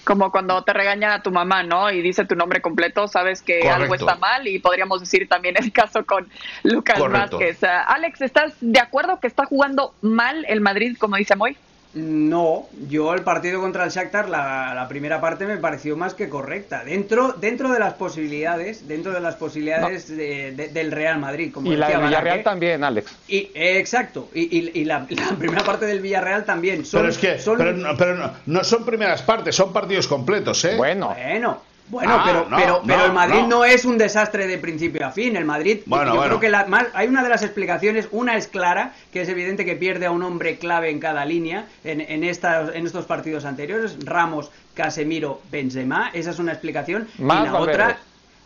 Como 0.04 0.30
cuando 0.30 0.62
te 0.64 0.72
regaña 0.72 1.22
tu 1.22 1.30
mamá, 1.30 1.62
¿no? 1.62 1.90
Y 1.90 2.02
dice 2.02 2.24
tu 2.24 2.36
nombre 2.36 2.60
completo, 2.60 3.08
sabes 3.08 3.42
que 3.42 3.68
algo 3.68 3.94
está 3.94 4.16
mal 4.16 4.46
y 4.46 4.58
podríamos 4.58 5.00
decir 5.00 5.28
también 5.28 5.56
el 5.58 5.72
caso 5.72 6.04
con 6.04 6.28
Lucas 6.62 6.98
Vázquez. 6.98 7.62
Alex, 7.64 8.20
¿estás 8.20 8.54
de 8.60 8.80
acuerdo 8.80 9.18
que 9.18 9.26
está 9.26 9.46
jugando 9.46 9.94
mal 10.02 10.44
el 10.48 10.60
Madrid, 10.60 10.96
como 10.98 11.16
dice 11.16 11.36
Moy? 11.36 11.56
No, 11.92 12.68
yo 12.88 13.12
el 13.14 13.22
partido 13.22 13.60
contra 13.60 13.84
el 13.84 13.90
Shakhtar, 13.90 14.28
la, 14.28 14.86
primera 14.88 15.20
parte 15.20 15.46
me 15.46 15.56
pareció 15.56 15.96
más 15.96 16.14
que 16.14 16.28
correcta. 16.28 16.84
Dentro, 16.84 17.32
dentro 17.32 17.72
de 17.72 17.80
las 17.80 17.94
posibilidades, 17.94 18.86
dentro 18.86 19.12
de 19.12 19.20
las 19.20 19.34
posibilidades 19.34 20.08
del 20.08 20.92
Real 20.92 21.18
Madrid. 21.18 21.52
Como 21.52 21.72
y 21.72 21.76
la 21.76 21.88
del 21.88 22.02
Villarreal 22.02 22.42
también, 22.44 22.84
Alex. 22.84 23.12
Y, 23.26 23.50
exacto, 23.54 24.28
y, 24.32 24.84
la, 24.84 25.04
primera 25.38 25.64
parte 25.64 25.86
del 25.86 26.00
Villarreal 26.00 26.44
también. 26.44 26.84
pero 26.90 27.08
es 27.08 27.18
que, 27.18 27.38
pero, 27.44 27.74
no, 27.74 28.32
no, 28.46 28.64
son 28.64 28.84
primeras 28.84 29.22
partes, 29.22 29.56
son 29.56 29.72
partidos 29.72 30.06
completos, 30.06 30.64
¿eh? 30.64 30.76
Bueno. 30.76 31.08
Bueno, 31.08 31.60
bueno, 31.90 32.14
ah, 32.14 32.22
pero, 32.24 32.46
pero, 32.56 32.82
pero 32.86 33.04
el 33.06 33.12
Madrid 33.12 33.42
no. 33.48 33.64
es 33.64 33.84
un 33.84 33.98
desastre 33.98 34.46
de 34.46 34.58
principio 34.58 35.06
a 35.06 35.10
fin. 35.10 35.36
El 35.36 35.44
Madrid, 35.44 35.80
yo 35.86 36.22
creo 36.22 36.40
que 36.40 36.48
la, 36.48 36.66
hay 36.94 37.08
una 37.08 37.22
de 37.22 37.28
las 37.28 37.42
explicaciones, 37.42 38.08
una 38.12 38.36
es 38.36 38.46
clara, 38.46 38.94
que 39.12 39.22
es 39.22 39.28
evidente 39.28 39.64
que 39.64 39.76
pierde 39.76 40.06
a 40.06 40.10
un 40.10 40.22
hombre 40.22 40.58
clave 40.58 40.90
en 40.90 41.00
cada 41.00 41.24
línea 41.24 41.66
en, 41.84 42.00
en, 42.00 42.22
en 42.22 42.86
estos 42.86 43.04
partidos 43.06 43.44
anteriores, 43.44 43.96
Ramos, 44.04 44.50
Casemiro, 44.74 45.42
Benzema, 45.50 46.10
esa 46.14 46.30
es 46.30 46.38
una 46.38 46.52
explicación. 46.52 47.08
y 47.18 47.22
la 47.24 47.54
otra 47.54 47.98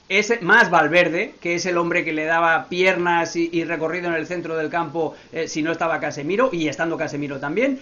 es 0.09 0.43
más 0.43 0.71
Valverde, 0.71 1.35
que 1.41 1.55
es 1.55 1.67
el 1.67 1.79
hombre 1.79 2.05
que 2.05 2.13
le 2.13 2.25
daba 2.25 2.69
piernas 2.69 3.37
y, 3.37 3.65
recorrido 3.65 4.09
en 4.09 4.15
el 4.15 4.27
centro 4.27 4.57
del 4.57 4.69
campo 4.69 5.15
eh, 5.33 5.49
si 5.49 5.63
no 5.63 5.73
estaba 5.73 6.01
Casemiro, 6.01 6.51
y 6.53 6.69
estando 6.69 6.97
Casemiro 6.97 7.41
también. 7.41 7.81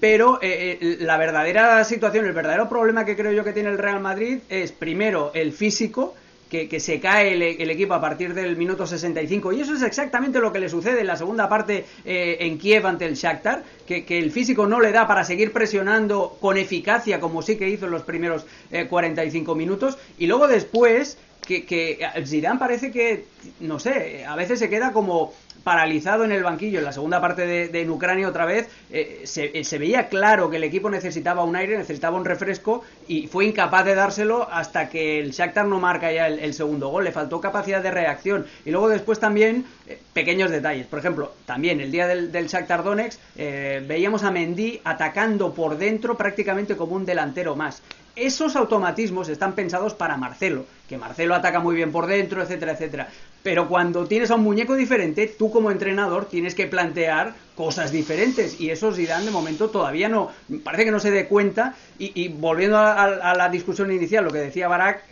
Pero 0.00 0.38
eh, 0.42 0.78
eh, 0.80 0.96
la 1.00 1.18
verdadera 1.18 1.84
situación, 1.84 2.24
el 2.24 2.32
verdadero 2.32 2.68
problema 2.68 3.04
que 3.04 3.16
creo 3.16 3.32
yo 3.32 3.44
que 3.44 3.52
tiene 3.52 3.68
el 3.68 3.78
Real 3.78 4.00
Madrid 4.00 4.38
es 4.48 4.72
primero 4.72 5.30
el 5.34 5.52
físico, 5.52 6.14
que, 6.48 6.80
se 6.80 6.98
cae 6.98 7.34
el, 7.34 7.70
equipo 7.70 7.94
a 7.94 8.00
partir 8.00 8.34
del 8.34 8.56
minuto 8.56 8.84
65 8.84 9.52
y 9.52 9.60
eso 9.60 9.72
es 9.74 9.82
exactamente 9.82 10.40
lo 10.40 10.52
que 10.52 10.58
le 10.58 10.68
sucede 10.68 11.02
en 11.02 11.06
la 11.06 11.14
segunda 11.14 11.48
parte 11.48 11.84
eh, 12.04 12.38
en 12.40 12.58
Kiev 12.58 12.88
ante 12.88 13.04
el 13.04 13.14
Shakhtar, 13.14 13.62
que, 13.86 14.04
el 14.18 14.32
físico 14.32 14.66
no 14.66 14.80
le 14.80 14.90
da 14.90 15.06
para 15.06 15.22
seguir 15.22 15.52
presionando 15.52 16.36
con 16.40 16.56
eficacia 16.56 17.20
como 17.20 17.42
sí 17.42 17.56
que 17.56 17.68
hizo 17.68 17.86
en 17.86 17.92
los 17.92 18.02
primeros 18.02 18.46
45 18.88 19.54
minutos 19.54 19.96
y 20.18 20.26
luego 20.26 20.48
después 20.48 21.18
que, 21.46 21.98
Zidane 22.26 22.58
parece 22.58 22.90
que, 22.90 23.24
no 23.60 23.78
sé, 23.78 24.24
a 24.24 24.36
veces 24.36 24.58
se 24.58 24.68
queda 24.68 24.92
como 24.92 25.32
paralizado 25.62 26.24
en 26.24 26.32
el 26.32 26.42
banquillo 26.42 26.78
en 26.78 26.84
la 26.84 26.92
segunda 26.92 27.20
parte 27.20 27.46
de, 27.46 27.80
en 27.80 27.90
Ucrania 27.90 28.28
otra 28.28 28.44
vez, 28.44 28.68
eh, 28.90 29.24
eh, 29.36 29.64
se, 29.64 29.78
veía 29.78 30.08
claro 30.08 30.50
que 30.50 30.56
el 30.56 30.64
equipo 30.64 30.90
necesitaba 30.90 31.44
un 31.44 31.56
aire, 31.56 31.76
necesitaba 31.76 32.16
un 32.16 32.24
refresco 32.24 32.82
y 33.06 33.26
fue 33.26 33.46
incapaz 33.46 33.84
de 33.84 33.94
dárselo 33.94 34.48
hasta 34.50 34.88
que 34.88 35.20
el 35.20 35.32
Shakhtar 35.32 35.66
no 35.66 35.78
marca 35.78 36.10
ya 36.12 36.28
el, 36.28 36.54
segundo 36.54 36.88
gol. 36.88 37.04
Le 37.04 37.12
faltó 37.12 37.40
capacidad 37.40 37.82
de 37.82 37.90
reacción. 37.90 38.46
Y 38.64 38.70
luego 38.70 38.88
después 38.88 39.20
también 39.20 39.64
eh, 39.86 40.00
pequeños 40.12 40.50
detalles. 40.50 40.86
Por 40.86 40.98
ejemplo, 40.98 41.32
también 41.46 41.80
el 41.80 41.90
día 41.90 42.06
del, 42.06 42.32
del 42.32 42.46
Shakhtar 42.46 42.82
Donetsk 42.82 43.20
veíamos 43.36 44.22
a 44.22 44.30
Mendy 44.30 44.80
atacando 44.84 45.54
por 45.54 45.78
dentro 45.78 46.16
prácticamente 46.16 46.76
como 46.76 46.96
un 46.96 47.06
delantero 47.06 47.56
más 47.56 47.82
esos 48.16 48.56
automatismos 48.56 49.28
están 49.28 49.54
pensados 49.54 49.94
para 49.94 50.16
Marcelo, 50.16 50.64
que 50.88 50.98
Marcelo 50.98 51.34
ataca 51.34 51.60
muy 51.60 51.74
bien 51.74 51.92
por 51.92 52.06
dentro, 52.06 52.42
etcétera, 52.42 52.72
etcétera. 52.72 53.08
Pero 53.42 53.68
cuando 53.68 54.06
tienes 54.06 54.30
a 54.30 54.34
un 54.34 54.42
muñeco 54.42 54.74
diferente, 54.74 55.26
tú 55.26 55.50
como 55.50 55.70
entrenador 55.70 56.26
tienes 56.26 56.54
que 56.54 56.66
plantear 56.66 57.34
cosas 57.54 57.90
diferentes 57.92 58.60
y 58.60 58.70
eso 58.70 58.92
Zidane 58.92 59.26
de 59.26 59.30
momento 59.30 59.70
todavía 59.70 60.08
no, 60.08 60.30
parece 60.62 60.84
que 60.84 60.90
no 60.90 61.00
se 61.00 61.10
dé 61.10 61.26
cuenta 61.26 61.74
y, 61.98 62.28
volviendo 62.28 62.78
a, 62.78 63.34
la 63.34 63.48
discusión 63.48 63.92
inicial, 63.92 64.24
lo 64.24 64.30
que 64.30 64.38
decía 64.38 64.68
Barak, 64.68 65.04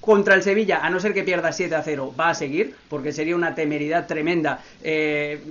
contra 0.00 0.34
el 0.34 0.42
Sevilla, 0.42 0.80
a 0.82 0.88
no 0.88 0.98
ser 0.98 1.12
que 1.12 1.22
pierda 1.22 1.52
7 1.52 1.74
a 1.74 1.82
0, 1.82 2.14
va 2.18 2.30
a 2.30 2.34
seguir, 2.34 2.74
porque 2.88 3.12
sería 3.12 3.36
una 3.36 3.54
temeridad 3.54 4.06
tremenda 4.06 4.62
eh, 4.82 5.42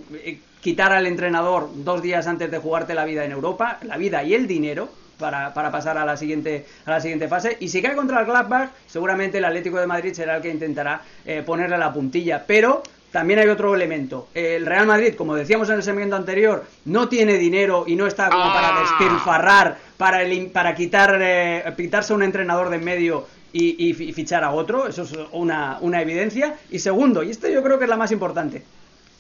quitar 0.61 0.91
al 0.91 1.05
entrenador 1.05 1.69
dos 1.75 2.01
días 2.01 2.25
antes 2.27 2.49
de 2.49 2.57
jugarte 2.57 2.95
la 2.95 3.05
vida 3.05 3.23
en 3.23 3.31
Europa, 3.31 3.77
la 3.83 3.97
vida 3.97 4.23
y 4.23 4.33
el 4.33 4.47
dinero, 4.47 4.89
para, 5.19 5.53
para, 5.53 5.69
pasar 5.69 5.97
a 5.97 6.05
la 6.05 6.17
siguiente 6.17 6.65
a 6.85 6.91
la 6.91 7.01
siguiente 7.01 7.27
fase 7.27 7.57
y 7.59 7.67
si 7.67 7.81
cae 7.81 7.95
contra 7.95 8.21
el 8.21 8.25
Gladbach 8.25 8.71
seguramente 8.87 9.37
el 9.37 9.45
Atlético 9.45 9.79
de 9.79 9.85
Madrid 9.85 10.13
será 10.13 10.37
el 10.37 10.41
que 10.41 10.49
intentará 10.49 11.01
eh, 11.25 11.43
ponerle 11.45 11.77
la 11.77 11.93
puntilla 11.93 12.43
pero 12.47 12.81
también 13.11 13.39
hay 13.39 13.47
otro 13.47 13.73
elemento. 13.73 14.27
El 14.35 14.65
Real 14.67 14.85
Madrid, 14.85 15.15
como 15.15 15.33
decíamos 15.33 15.67
en 15.69 15.75
el 15.75 15.83
segmento 15.83 16.15
anterior, 16.15 16.65
no 16.85 17.09
tiene 17.09 17.37
dinero 17.37 17.85
y 17.87 17.95
no 17.95 18.05
está 18.05 18.29
como 18.29 18.43
para 18.53 18.77
ah. 18.77 18.79
despilfarrar, 18.81 19.77
para, 19.97 20.19
para 20.53 20.75
quitar, 20.75 21.17
eh, 21.19 21.63
quitarse 21.75 22.13
un 22.13 22.21
entrenador 22.21 22.69
de 22.69 22.75
en 22.75 22.83
medio 22.83 23.25
y, 23.51 23.93
fichar 23.93 24.43
a 24.43 24.51
otro. 24.51 24.87
Eso 24.87 25.03
es 25.03 25.17
una, 25.31 25.79
una 25.81 26.01
evidencia. 26.01 26.55
Y 26.69 26.79
segundo, 26.79 27.23
y 27.23 27.31
esto 27.31 27.47
yo 27.47 27.63
creo 27.63 27.79
que 27.79 27.85
es 27.85 27.89
la 27.89 27.97
más 27.97 28.11
importante, 28.11 28.63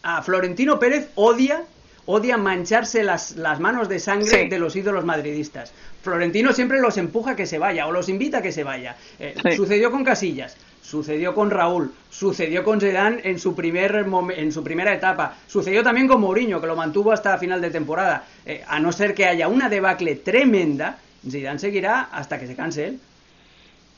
a 0.03 0.21
Florentino 0.21 0.79
Pérez 0.79 1.09
odia 1.15 1.63
odia 2.11 2.37
mancharse 2.37 3.03
las, 3.03 3.35
las 3.35 3.59
manos 3.59 3.87
de 3.87 3.99
sangre 3.99 4.49
de 4.49 4.57
los 4.57 4.75
ídolos 4.75 5.05
madridistas. 5.05 5.71
Florentino 6.01 6.53
siempre 6.53 6.81
los 6.81 6.97
empuja 6.97 7.31
a 7.31 7.35
que 7.35 7.45
se 7.45 7.59
vaya 7.59 7.85
o 7.85 7.91
los 7.91 8.09
invita 8.09 8.39
a 8.39 8.41
que 8.41 8.51
se 8.51 8.63
vaya. 8.63 8.95
Eh, 9.19 9.35
sucedió 9.55 9.91
con 9.91 10.03
Casillas, 10.03 10.57
sucedió 10.81 11.35
con 11.35 11.51
Raúl, 11.51 11.91
sucedió 12.09 12.63
con 12.63 12.81
Zidane 12.81 13.21
en 13.23 13.37
su 13.37 13.53
primer 13.53 14.07
en 14.35 14.51
su 14.51 14.63
primera 14.63 14.91
etapa, 14.91 15.35
sucedió 15.45 15.83
también 15.83 16.07
con 16.07 16.19
Mourinho 16.21 16.59
que 16.59 16.65
lo 16.65 16.75
mantuvo 16.75 17.11
hasta 17.11 17.37
final 17.37 17.61
de 17.61 17.69
temporada. 17.69 18.23
Eh, 18.43 18.63
a 18.67 18.79
no 18.79 18.91
ser 18.91 19.13
que 19.13 19.27
haya 19.27 19.47
una 19.47 19.69
debacle 19.69 20.15
tremenda, 20.15 20.97
Zidane 21.29 21.59
seguirá 21.59 22.09
hasta 22.11 22.39
que 22.39 22.47
se 22.47 22.55
canse 22.55 22.87
él. 22.87 22.99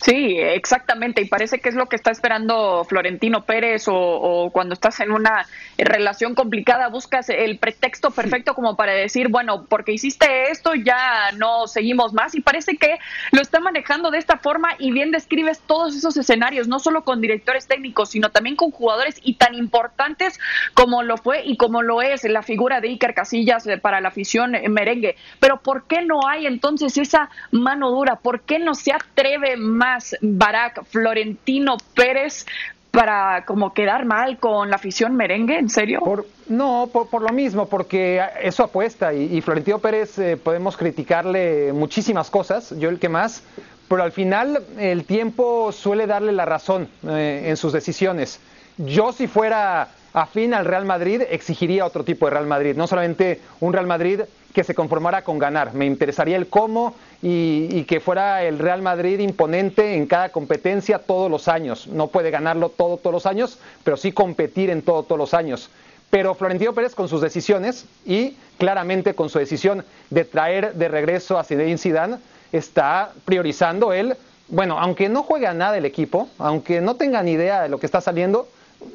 Sí, 0.02 0.36
exactamente, 0.40 1.22
y 1.22 1.26
parece 1.26 1.60
que 1.60 1.70
es 1.70 1.76
lo 1.76 1.86
que 1.86 1.96
está 1.96 2.10
esperando 2.10 2.84
Florentino 2.86 3.46
Pérez 3.46 3.84
o, 3.88 4.50
cuando 4.52 4.74
estás 4.74 5.00
en 5.00 5.12
una 5.12 5.46
relación 5.78 6.34
complicada 6.34 6.88
buscas 6.88 7.30
el 7.30 7.60
pretexto 7.60 8.10
perfecto 8.10 8.56
como 8.56 8.76
para 8.76 8.94
decir, 8.94 9.28
bueno, 9.30 9.66
porque 9.70 9.92
hiciste 9.92 10.50
esto 10.50 10.74
ya 10.74 11.32
no 11.38 11.68
seguimos 11.68 12.14
más 12.14 12.34
y 12.34 12.42
parece 12.42 12.78
que 12.78 12.98
lo 13.32 13.44
está 13.44 13.60
manejando 13.60 14.10
de 14.10 14.18
esta 14.18 14.38
forma 14.38 14.70
y 14.80 14.92
bien 14.92 15.12
describes 15.12 15.60
todos 15.60 15.96
esos 15.96 16.18
escenarios, 16.18 16.68
no 16.68 16.80
solo 16.80 17.04
con 17.04 17.22
directores 17.22 17.68
técnicos, 17.68 18.10
sino 18.10 18.30
también 18.32 18.56
con 18.56 18.72
jugadores 18.72 19.20
y 19.22 19.36
tan 19.36 19.54
importantes 19.54 20.40
como 20.74 21.04
lo 21.04 21.18
fue 21.18 21.44
y 21.46 21.58
como 21.58 21.84
lo 21.84 22.02
es 22.02 22.24
la 22.24 22.42
figura 22.42 22.82
de 22.82 22.88
Iker 22.88 23.14
Casillas 23.14 23.68
para 23.84 24.02
la 24.02 24.08
afición 24.08 24.54
merengue. 24.70 25.16
Pero 25.40 25.62
¿por 25.62 25.84
qué 25.84 26.02
no 26.02 26.28
hay 26.28 26.48
entonces 26.48 26.98
esa 26.98 27.30
mano 27.52 27.92
dura? 27.92 28.16
¿Por 28.16 28.42
qué 28.42 28.58
no 28.58 28.74
se 28.74 28.94
atreve 28.94 29.58
más? 29.58 29.91
Barack 30.22 30.86
Florentino 30.86 31.78
Pérez 31.94 32.46
para 32.92 33.46
como 33.46 33.74
quedar 33.74 34.06
mal 34.06 34.38
con 34.38 34.70
la 34.70 34.76
afición 34.76 35.16
merengue, 35.16 35.58
¿en 35.58 35.70
serio? 35.70 36.02
no, 36.48 36.90
por, 36.92 37.22
lo 37.22 37.30
mismo, 37.30 37.68
porque 37.70 38.22
eso 38.42 38.64
apuesta 38.64 39.14
y, 39.14 39.40
Florentino 39.42 39.80
Pérez 39.80 40.20
eh, 40.20 40.36
podemos 40.36 40.76
criticarle 40.76 41.72
muchísimas 41.72 42.30
cosas, 42.30 42.78
yo 42.78 42.90
el 42.90 43.00
que 43.00 43.08
más, 43.08 43.44
pero 43.88 44.04
al 44.04 44.12
final 44.12 44.62
el 44.78 45.06
tiempo 45.06 45.72
suele 45.72 46.06
darle 46.06 46.34
la 46.34 46.46
razón 46.46 46.90
eh, 47.08 47.46
en 47.48 47.58
sus 47.58 47.72
decisiones. 47.72 48.40
Yo 48.78 49.14
si 49.14 49.28
fuera 49.28 49.90
afín 50.14 50.54
al 50.54 50.66
Real 50.66 50.86
Madrid 50.86 51.22
exigiría 51.30 51.86
otro 51.86 52.04
tipo 52.04 52.26
de 52.26 52.32
Real 52.32 52.48
Madrid, 52.48 52.76
no 52.76 52.88
solamente 52.88 53.42
un 53.60 53.74
Real 53.74 53.88
Madrid 53.88 54.22
que 54.54 54.64
se 54.64 54.76
conformara 54.76 55.24
con 55.24 55.40
ganar. 55.40 55.74
Me 55.74 55.86
interesaría 55.86 56.36
el 56.38 56.48
cómo 56.48 56.96
y, 57.22 57.84
que 57.84 58.00
fuera 58.00 58.44
el 58.44 58.60
Real 58.60 58.82
Madrid 58.82 59.20
imponente 59.20 59.96
en 59.96 60.08
cada 60.08 60.30
competencia 60.30 61.00
todos 61.00 61.32
los 61.32 61.48
años. 61.48 61.88
No 61.88 62.08
puede 62.08 62.32
ganarlo 62.32 62.70
todo 62.70 62.98
todos 62.98 63.14
los 63.14 63.26
años, 63.26 63.60
pero 63.84 63.98
sí 63.98 64.12
competir 64.12 64.70
en 64.70 64.82
todo 64.82 65.04
todos 65.04 65.20
los 65.20 65.34
años. 65.34 65.70
Pero 66.10 66.36
Florentino 66.36 66.74
Pérez 66.74 66.94
con 66.94 67.08
sus 67.08 67.22
decisiones 67.22 67.86
y 68.06 68.36
claramente 68.58 69.14
con 69.14 69.30
su 69.30 69.40
decisión 69.40 69.86
de 70.10 70.26
traer 70.26 70.74
de 70.74 70.90
regreso 70.90 71.40
a 71.40 71.44
Zinedine 71.46 71.78
Zidane 71.78 72.18
está 72.52 73.14
priorizando 73.24 73.94
él, 73.94 74.16
bueno, 74.50 74.78
aunque 74.78 75.08
no 75.08 75.24
juegue 75.24 75.48
a 75.48 75.54
nada 75.54 75.78
el 75.78 75.86
equipo, 75.86 76.28
aunque 76.38 76.82
no 76.82 76.96
tenga 76.96 77.24
ni 77.24 77.32
idea 77.32 77.62
de 77.62 77.70
lo 77.70 77.80
que 77.80 77.86
está 77.86 78.02
saliendo, 78.02 78.50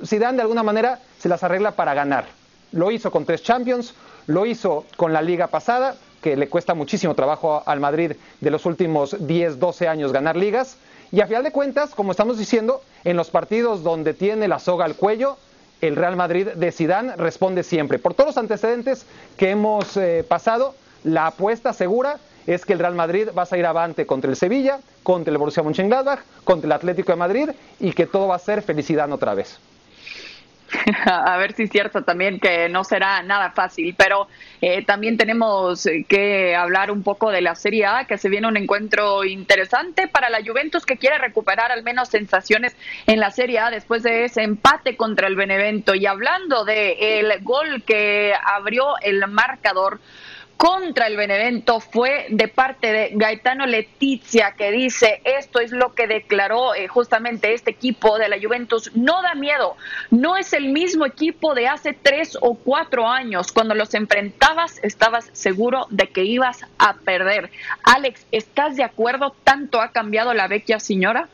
Zidane 0.04 0.36
de 0.36 0.42
alguna 0.42 0.62
manera 0.62 1.00
se 1.18 1.28
las 1.28 1.42
arregla 1.42 1.72
para 1.72 1.94
ganar. 1.94 2.26
Lo 2.72 2.90
hizo 2.90 3.10
con 3.10 3.24
tres 3.24 3.42
Champions, 3.42 3.94
lo 4.26 4.46
hizo 4.46 4.84
con 4.96 5.12
la 5.12 5.22
liga 5.22 5.46
pasada, 5.46 5.96
que 6.20 6.36
le 6.36 6.48
cuesta 6.48 6.74
muchísimo 6.74 7.14
trabajo 7.14 7.62
al 7.66 7.80
Madrid 7.80 8.12
de 8.40 8.50
los 8.50 8.66
últimos 8.66 9.16
10, 9.26 9.58
12 9.58 9.88
años 9.88 10.12
ganar 10.12 10.36
ligas. 10.36 10.76
Y 11.12 11.20
a 11.20 11.26
final 11.26 11.44
de 11.44 11.52
cuentas, 11.52 11.94
como 11.94 12.10
estamos 12.10 12.38
diciendo, 12.38 12.82
en 13.04 13.16
los 13.16 13.30
partidos 13.30 13.84
donde 13.84 14.12
tiene 14.12 14.48
la 14.48 14.58
soga 14.58 14.84
al 14.84 14.96
cuello, 14.96 15.36
el 15.80 15.94
Real 15.94 16.16
Madrid 16.16 16.48
de 16.48 16.72
Sidán 16.72 17.14
responde 17.16 17.62
siempre. 17.62 17.98
Por 17.98 18.14
todos 18.14 18.28
los 18.28 18.38
antecedentes 18.38 19.06
que 19.36 19.50
hemos 19.50 19.96
eh, 19.96 20.24
pasado, 20.26 20.74
la 21.04 21.28
apuesta 21.28 21.72
segura 21.72 22.18
es 22.46 22.64
que 22.64 22.72
el 22.72 22.78
Real 22.78 22.94
Madrid 22.94 23.28
va 23.36 23.42
a 23.42 23.46
salir 23.46 23.66
avante 23.66 24.06
contra 24.06 24.30
el 24.30 24.36
Sevilla, 24.36 24.80
contra 25.02 25.30
el 25.30 25.38
Borussia 25.38 25.62
Mönchengladbach, 25.62 26.20
contra 26.44 26.66
el 26.66 26.72
Atlético 26.72 27.12
de 27.12 27.16
Madrid 27.16 27.50
y 27.78 27.92
que 27.92 28.06
todo 28.06 28.28
va 28.28 28.36
a 28.36 28.40
ser 28.40 28.62
felicidad 28.62 29.10
otra 29.12 29.34
vez. 29.34 29.58
a 31.06 31.36
ver 31.36 31.52
si 31.52 31.64
es 31.64 31.70
cierto 31.70 32.02
también 32.02 32.38
que 32.38 32.68
no 32.68 32.84
será 32.84 33.22
nada 33.22 33.50
fácil, 33.50 33.94
pero 33.98 34.28
eh, 34.60 34.84
también 34.84 35.16
tenemos 35.16 35.88
que 36.08 36.54
hablar 36.54 36.90
un 36.92 37.02
poco 37.02 37.30
de 37.30 37.40
la 37.40 37.56
Serie 37.56 37.86
A, 37.86 38.04
que 38.04 38.18
se 38.18 38.28
viene 38.28 38.46
un 38.46 38.56
encuentro 38.56 39.24
interesante 39.24 40.06
para 40.06 40.30
la 40.30 40.38
Juventus 40.44 40.86
que 40.86 40.96
quiere 40.96 41.18
recuperar 41.18 41.72
al 41.72 41.82
menos 41.82 42.08
sensaciones 42.08 42.76
en 43.06 43.18
la 43.18 43.30
Serie 43.30 43.58
A 43.58 43.70
después 43.70 44.04
de 44.04 44.24
ese 44.24 44.42
empate 44.42 44.96
contra 44.96 45.26
el 45.26 45.34
Benevento. 45.34 45.94
Y 45.94 46.06
hablando 46.06 46.64
de 46.64 47.18
el 47.20 47.42
gol 47.42 47.82
que 47.82 48.32
abrió 48.44 48.96
el 49.02 49.26
marcador, 49.26 49.98
contra 50.56 51.06
el 51.06 51.16
Benevento 51.16 51.80
fue 51.80 52.26
de 52.30 52.48
parte 52.48 52.92
de 52.92 53.10
Gaetano 53.12 53.66
Letizia, 53.66 54.54
que 54.56 54.70
dice, 54.70 55.20
esto 55.24 55.60
es 55.60 55.70
lo 55.70 55.94
que 55.94 56.06
declaró 56.06 56.74
eh, 56.74 56.88
justamente 56.88 57.52
este 57.52 57.70
equipo 57.70 58.18
de 58.18 58.28
la 58.28 58.38
Juventus, 58.40 58.90
no 58.94 59.22
da 59.22 59.34
miedo, 59.34 59.76
no 60.10 60.36
es 60.36 60.52
el 60.52 60.68
mismo 60.68 61.04
equipo 61.04 61.54
de 61.54 61.68
hace 61.68 61.92
tres 61.92 62.38
o 62.40 62.54
cuatro 62.54 63.06
años, 63.06 63.52
cuando 63.52 63.74
los 63.74 63.92
enfrentabas 63.94 64.78
estabas 64.82 65.28
seguro 65.32 65.86
de 65.90 66.08
que 66.08 66.24
ibas 66.24 66.64
a 66.78 66.94
perder. 66.94 67.50
Alex, 67.82 68.26
¿estás 68.32 68.76
de 68.76 68.84
acuerdo? 68.84 69.34
¿Tanto 69.44 69.80
ha 69.80 69.92
cambiado 69.92 70.32
la 70.32 70.48
vecchia 70.48 70.80
señora? 70.80 71.28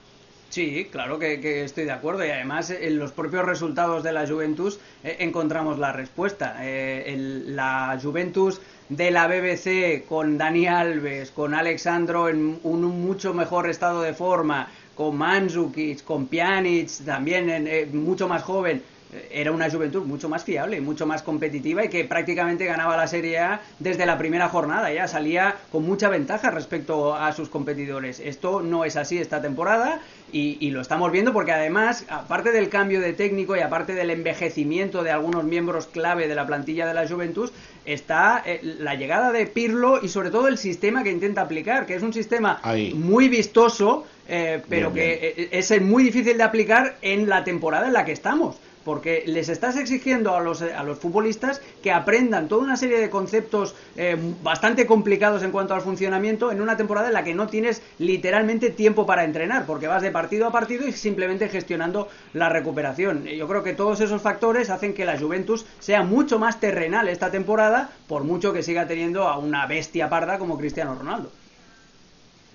Sí, 0.52 0.86
claro 0.92 1.18
que, 1.18 1.64
estoy 1.64 1.84
de 1.84 1.92
acuerdo 1.92 2.26
y 2.26 2.28
además 2.28 2.68
en 2.68 2.98
los 2.98 3.10
propios 3.12 3.46
resultados 3.46 4.02
de 4.02 4.12
la 4.12 4.28
Juventus 4.28 4.78
eh, 5.02 5.16
encontramos 5.20 5.78
la 5.78 5.92
respuesta. 5.92 6.58
Eh, 6.60 7.14
la 7.46 7.98
Juventus 8.02 8.60
de 8.96 9.10
la 9.10 9.26
BBC 9.26 10.04
con 10.06 10.36
Dani 10.36 10.66
Alves, 10.66 11.30
con 11.30 11.54
Alexandro 11.54 12.28
en 12.28 12.60
un, 12.62 12.82
mucho 12.82 13.32
mejor 13.32 13.70
estado 13.70 14.02
de 14.02 14.12
forma, 14.12 14.68
con 14.94 15.16
Mandzukic, 15.16 16.04
con 16.04 16.26
Pjanic 16.26 16.90
también 17.06 17.48
en, 17.48 17.66
eh, 17.66 17.86
mucho 17.90 18.28
más 18.28 18.42
joven, 18.42 18.82
era 19.30 19.52
una 19.52 19.70
Juventud 19.70 20.04
mucho 20.04 20.28
más 20.28 20.44
fiable, 20.44 20.80
mucho 20.80 21.06
más 21.06 21.22
competitiva 21.22 21.84
y 21.84 21.88
que 21.88 22.04
prácticamente 22.04 22.64
ganaba 22.64 22.96
la 22.96 23.06
Serie 23.06 23.38
A 23.38 23.60
desde 23.78 24.06
la 24.06 24.16
primera 24.16 24.48
jornada, 24.48 24.92
ya 24.92 25.06
salía 25.06 25.56
con 25.70 25.84
mucha 25.84 26.08
ventaja 26.08 26.50
respecto 26.50 27.14
a 27.14 27.32
sus 27.32 27.48
competidores. 27.48 28.20
Esto 28.20 28.62
no 28.62 28.84
es 28.84 28.96
así 28.96 29.18
esta 29.18 29.42
temporada 29.42 30.00
y, 30.32 30.70
lo 30.70 30.80
estamos 30.80 31.12
viendo 31.12 31.34
porque 31.34 31.52
además, 31.52 32.06
aparte 32.08 32.52
del 32.52 32.70
cambio 32.70 33.02
de 33.02 33.12
técnico 33.12 33.54
y 33.54 33.60
aparte 33.60 33.92
del 33.92 34.08
envejecimiento 34.08 35.02
de 35.02 35.10
algunos 35.10 35.44
miembros 35.44 35.86
clave 35.86 36.26
de 36.26 36.34
la 36.34 36.46
plantilla 36.46 36.86
de 36.86 36.94
la 36.94 37.06
Juventus, 37.06 37.52
está 37.84 38.42
eh, 38.46 38.60
la 38.62 38.94
llegada 38.94 39.30
de 39.30 39.46
Pirlo 39.46 40.02
y 40.02 40.08
sobre 40.08 40.30
todo 40.30 40.48
el 40.48 40.56
sistema 40.56 41.02
que 41.02 41.10
intenta 41.10 41.42
aplicar, 41.42 41.84
que 41.84 41.94
es 41.94 42.02
un 42.02 42.14
sistema 42.14 42.62
muy 42.94 43.28
vistoso, 43.28 44.06
eh, 44.26 44.62
pero 44.70 44.94
que 44.94 45.34
eh, 45.36 45.48
es 45.52 45.82
muy 45.82 46.04
difícil 46.04 46.38
de 46.38 46.44
aplicar 46.44 46.96
en 47.02 47.28
la 47.28 47.44
temporada 47.44 47.88
en 47.88 47.92
la 47.92 48.06
que 48.06 48.12
estamos 48.12 48.56
porque 48.84 49.24
les 49.26 49.48
estás 49.48 49.76
exigiendo 49.76 50.34
a 50.34 50.40
los, 50.40 50.62
a 50.62 50.82
los 50.82 50.98
futbolistas 50.98 51.60
que 51.82 51.92
aprendan 51.92 52.48
toda 52.48 52.62
una 52.62 52.76
serie 52.76 52.98
de 52.98 53.10
conceptos 53.10 53.74
eh, 53.96 54.16
bastante 54.42 54.86
complicados 54.86 55.42
en 55.42 55.50
cuanto 55.50 55.74
al 55.74 55.80
funcionamiento 55.80 56.52
en 56.52 56.60
una 56.60 56.76
temporada 56.76 57.08
en 57.08 57.14
la 57.14 57.24
que 57.24 57.34
no 57.34 57.46
tienes 57.46 57.82
literalmente 57.98 58.70
tiempo 58.70 59.06
para 59.06 59.24
entrenar, 59.24 59.66
porque 59.66 59.86
vas 59.86 60.02
de 60.02 60.10
partido 60.10 60.46
a 60.46 60.52
partido 60.52 60.86
y 60.86 60.92
simplemente 60.92 61.48
gestionando 61.48 62.08
la 62.32 62.48
recuperación. 62.48 63.24
Yo 63.24 63.48
creo 63.48 63.62
que 63.62 63.74
todos 63.74 64.00
esos 64.00 64.22
factores 64.22 64.70
hacen 64.70 64.94
que 64.94 65.04
la 65.04 65.18
Juventus 65.18 65.66
sea 65.78 66.02
mucho 66.02 66.38
más 66.38 66.60
terrenal 66.60 67.08
esta 67.08 67.30
temporada, 67.30 67.90
por 68.08 68.24
mucho 68.24 68.52
que 68.52 68.62
siga 68.62 68.86
teniendo 68.86 69.28
a 69.28 69.38
una 69.38 69.66
bestia 69.66 70.08
parda 70.08 70.38
como 70.38 70.58
Cristiano 70.58 70.94
Ronaldo. 70.94 71.30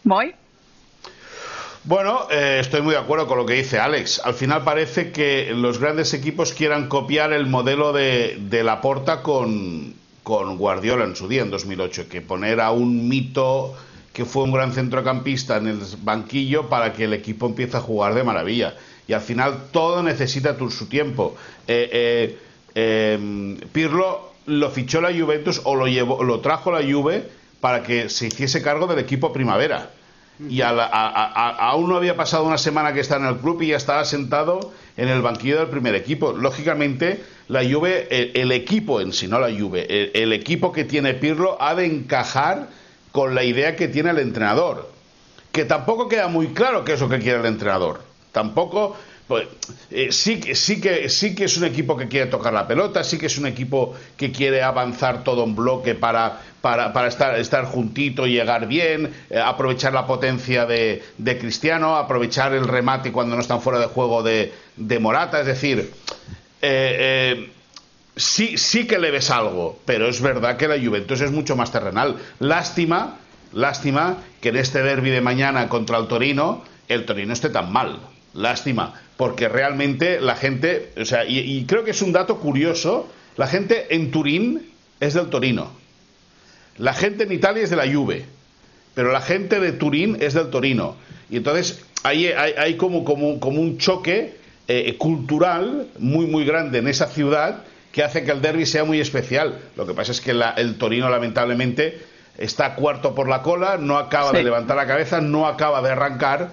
¿Muy? 0.03 0.33
Bueno, 1.87 2.27
eh, 2.29 2.57
estoy 2.59 2.81
muy 2.81 2.95
de 2.95 2.99
acuerdo 2.99 3.27
con 3.27 3.37
lo 3.37 3.45
que 3.45 3.53
dice 3.53 3.79
Alex. 3.79 4.19
Al 4.25 4.33
final 4.33 4.65
parece 4.65 5.13
que 5.13 5.53
los 5.55 5.79
grandes 5.79 6.13
equipos 6.13 6.51
quieran 6.51 6.89
copiar 6.89 7.31
el 7.31 7.47
modelo 7.47 7.93
de, 7.93 8.37
de 8.41 8.61
Laporta 8.61 9.23
con, 9.23 9.93
Guardiola 10.25 11.05
en 11.05 11.15
su 11.15 11.29
día, 11.29 11.43
en 11.43 11.49
2008, 11.49 12.09
que 12.09 12.19
poner 12.19 12.59
a 12.59 12.71
un 12.71 13.07
mito 13.07 13.73
que 14.11 14.25
fue 14.25 14.43
un 14.43 14.51
gran 14.51 14.73
centrocampista 14.73 15.55
en 15.55 15.67
el 15.67 15.79
banquillo 16.01 16.67
para 16.67 16.91
que 16.91 17.05
el 17.05 17.13
equipo 17.13 17.45
empiece 17.45 17.77
a 17.77 17.79
jugar 17.79 18.15
de 18.15 18.25
maravilla. 18.25 18.75
Y 19.07 19.13
al 19.13 19.21
final 19.21 19.67
todo 19.71 20.03
necesita 20.03 20.57
su 20.69 20.89
tiempo. 20.89 21.37
Eh, 21.69 22.35
eh, 22.75 23.13
em, 23.15 23.55
Pirlo 23.71 24.33
lo 24.47 24.71
fichó 24.71 24.99
la 24.99 25.17
Juventus 25.17 25.61
o 25.63 25.73
lo, 25.73 25.87
llevó, 25.87 26.21
lo 26.21 26.41
trajo 26.41 26.69
la 26.69 26.81
Juve 26.81 27.29
para 27.61 27.81
que 27.81 28.09
se 28.09 28.27
hiciese 28.27 28.61
cargo 28.61 28.87
del 28.87 28.99
equipo 28.99 29.31
primavera 29.31 29.91
y 30.47 30.61
aún 30.61 31.89
no 31.89 31.95
había 31.95 32.15
pasado 32.15 32.43
una 32.43 32.57
semana 32.57 32.93
que 32.93 32.99
está 32.99 33.17
en 33.17 33.25
el 33.25 33.37
club 33.37 33.61
y 33.61 33.67
ya 33.67 33.77
estaba 33.77 34.05
sentado 34.05 34.71
en 34.95 35.09
el 35.09 35.21
banquillo 35.21 35.59
del 35.59 35.69
primer 35.69 35.95
equipo. 35.95 36.31
Lógicamente, 36.31 37.23
la 37.47 37.63
Juve, 37.63 38.07
el, 38.39 38.51
equipo 38.51 39.01
en 39.01 39.13
sí, 39.13 39.27
no 39.27 39.39
la 39.39 39.49
Juve, 39.49 40.11
el, 40.13 40.33
equipo 40.33 40.71
que 40.71 40.83
tiene 40.83 41.15
Pirlo 41.15 41.57
ha 41.59 41.73
de 41.73 41.85
encajar 41.85 42.67
con 43.11 43.33
la 43.33 43.43
idea 43.43 43.75
que 43.75 43.87
tiene 43.87 44.11
el 44.11 44.19
entrenador. 44.19 44.91
Que 45.51 45.65
tampoco 45.65 46.07
queda 46.07 46.27
muy 46.27 46.47
claro 46.49 46.85
qué 46.85 46.93
es 46.93 47.01
lo 47.01 47.09
que 47.09 47.19
quiere 47.19 47.39
el 47.39 47.45
entrenador. 47.45 48.01
Tampoco 48.31 48.95
pues, 49.27 49.47
eh, 49.91 50.11
sí, 50.11 50.41
sí, 50.53 50.79
que, 50.79 51.09
sí 51.09 51.35
que 51.35 51.45
es 51.45 51.57
un 51.57 51.65
equipo 51.65 51.97
que 51.97 52.07
quiere 52.07 52.27
tocar 52.27 52.53
la 52.53 52.65
pelota, 52.65 53.03
sí 53.03 53.17
que 53.17 53.25
es 53.25 53.37
un 53.37 53.45
equipo 53.45 53.93
que 54.15 54.31
quiere 54.31 54.63
avanzar 54.63 55.23
todo 55.25 55.43
en 55.43 55.53
bloque 55.53 55.95
para, 55.95 56.39
para, 56.61 57.07
estar, 57.07 57.37
estar 57.37 57.65
juntito 57.65 58.25
y 58.25 58.31
llegar 58.31 58.67
bien, 58.67 59.13
eh, 59.29 59.37
aprovechar 59.37 59.93
la 59.93 60.07
potencia 60.07 60.65
de, 60.65 61.03
de, 61.17 61.37
Cristiano, 61.37 61.97
aprovechar 61.97 62.53
el 62.53 62.67
remate 62.67 63.11
cuando 63.11 63.35
no 63.35 63.41
están 63.41 63.61
fuera 63.61 63.79
de 63.79 63.87
juego 63.87 64.23
de, 64.23 64.53
de 64.77 64.99
Morata. 64.99 65.41
Es 65.41 65.45
decir, 65.45 65.91
eh, 66.61 67.51
sí, 68.15 68.57
sí 68.57 68.87
que 68.87 68.97
le 68.97 69.11
ves 69.11 69.29
algo, 69.29 69.77
pero 69.83 70.07
es 70.07 70.21
verdad 70.21 70.55
que 70.55 70.69
la 70.69 70.79
Juventus 70.79 71.19
es 71.19 71.31
mucho 71.31 71.57
más 71.57 71.71
terrenal. 71.73 72.15
Lástima, 72.39 73.17
lástima 73.51 74.17
que 74.39 74.49
en 74.49 74.55
este 74.55 74.81
derby 74.83 75.09
de 75.09 75.19
mañana 75.19 75.67
contra 75.67 75.97
el 75.97 76.07
Torino, 76.07 76.63
el 76.87 77.05
Torino 77.05 77.33
esté 77.33 77.49
tan 77.49 77.73
mal. 77.73 77.99
Lástima, 78.33 78.93
porque 79.17 79.49
realmente 79.49 80.21
la 80.21 80.35
gente, 80.35 80.91
o 80.95 81.05
sea, 81.05 81.25
y, 81.25 81.65
creo 81.65 81.83
que 81.83 81.91
es 81.91 82.01
un 82.01 82.13
dato 82.13 82.39
curioso, 82.39 83.09
la 83.35 83.47
gente 83.47 83.95
en 83.95 84.11
Turín 84.11 84.69
es 84.99 85.15
del 85.15 85.27
Torino, 85.27 85.71
la 86.77 86.93
gente 86.93 87.23
en 87.23 87.31
Italia 87.31 87.63
es 87.63 87.71
de 87.71 87.75
la 87.75 87.91
Juve, 87.91 88.25
pero 88.93 89.11
la 89.11 89.21
gente 89.21 89.59
de 89.59 89.71
Turín 89.71 90.17
es 90.21 90.33
del 90.35 90.49
Torino. 90.49 90.95
Y 91.29 91.37
entonces 91.37 91.81
hay, 92.03 92.27
hay, 92.27 92.77
como, 92.77 93.03
como, 93.03 93.39
como, 93.39 93.59
un 93.59 93.77
choque 93.79 94.35
eh, 94.67 94.95
cultural 94.97 95.87
muy, 95.97 96.27
muy 96.27 96.45
grande 96.45 96.79
en 96.79 96.87
esa 96.87 97.07
ciudad 97.07 97.63
que 97.91 98.03
hace 98.03 98.23
que 98.23 98.31
el 98.31 98.41
derby 98.41 98.65
sea 98.65 98.83
muy 98.83 98.99
especial. 98.99 99.59
Lo 99.75 99.87
que 99.87 99.93
pasa 99.93 100.11
es 100.11 100.21
que 100.21 100.31
el 100.31 100.75
Torino, 100.77 101.09
lamentablemente, 101.09 101.99
está 102.37 102.75
cuarto 102.75 103.15
por 103.15 103.27
la 103.27 103.41
cola, 103.41 103.77
no 103.77 103.97
acaba 103.97 104.31
de 104.31 104.43
levantar 104.43 104.77
la 104.77 104.85
cabeza, 104.85 105.21
no 105.21 105.47
acaba 105.47 105.81
de 105.81 105.89
arrancar 105.89 106.51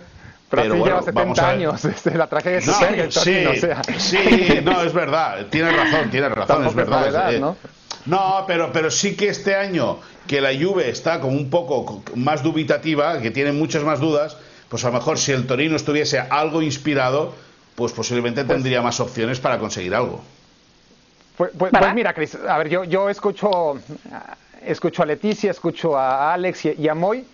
pero, 0.51 0.85
lleva 0.85 1.03
70 1.03 1.49
años 1.49 1.83
desde 2.05 2.17
la 2.17 2.27
tragedia 2.27 2.61
de 2.61 2.67
no, 2.67 3.11
sí, 3.11 3.45
sí, 3.99 4.61
no, 4.63 4.83
es 4.83 4.93
verdad, 4.93 5.47
tienes 5.51 5.77
razón, 5.77 6.11
tienes 6.11 6.31
razón, 6.31 6.67
es 6.67 6.75
verdad. 6.75 7.35
Eh, 7.35 7.41
¿no? 7.41 7.57
no, 8.07 8.45
pero, 8.47 8.73
pero 8.73 8.91
sí 8.91 9.17
que 9.17 9.29
este 9.29 9.55
año 9.55 9.99
que 10.27 10.41
la 10.41 10.51
Juve 10.55 10.89
está 10.91 11.21
como 11.21 11.37
un 11.37 11.51
poco 11.51 12.03
más 12.15 12.43
dubitativa, 12.43 13.21
que 13.21 13.31
tiene 13.31 13.53
muchas 13.53 13.83
más 13.83 14.01
dudas, 14.01 14.37
pues 14.69 14.85
a 14.85 14.89
lo 14.89 14.95
mejor 14.95 15.19
si 15.19 15.33
el 15.33 15.47
Torino 15.47 15.77
estuviese 15.77 16.19
algo 16.19 16.63
inspirado, 16.63 17.35
pues 17.75 17.93
posiblemente 17.93 18.45
pues 18.45 18.57
tendría 18.57 18.83
más 18.83 19.01
opciones 19.01 19.41
para 19.41 19.59
conseguir 19.59 19.95
algo. 19.95 20.23
Pues, 21.37 21.51
pues, 21.59 21.73
pues 21.77 21.95
mira, 21.95 22.13
Cris, 22.15 22.37
a 22.37 22.59
ver, 22.59 22.69
yo, 22.69 22.85
yo 22.85 23.11
escucho, 23.11 23.79
escucho 24.65 25.03
a 25.03 25.07
Leticia, 25.07 25.51
escucho 25.51 25.99
a 25.99 26.33
Alex 26.33 26.65
y 26.67 26.89
a 26.89 26.95
Moy 26.95 27.25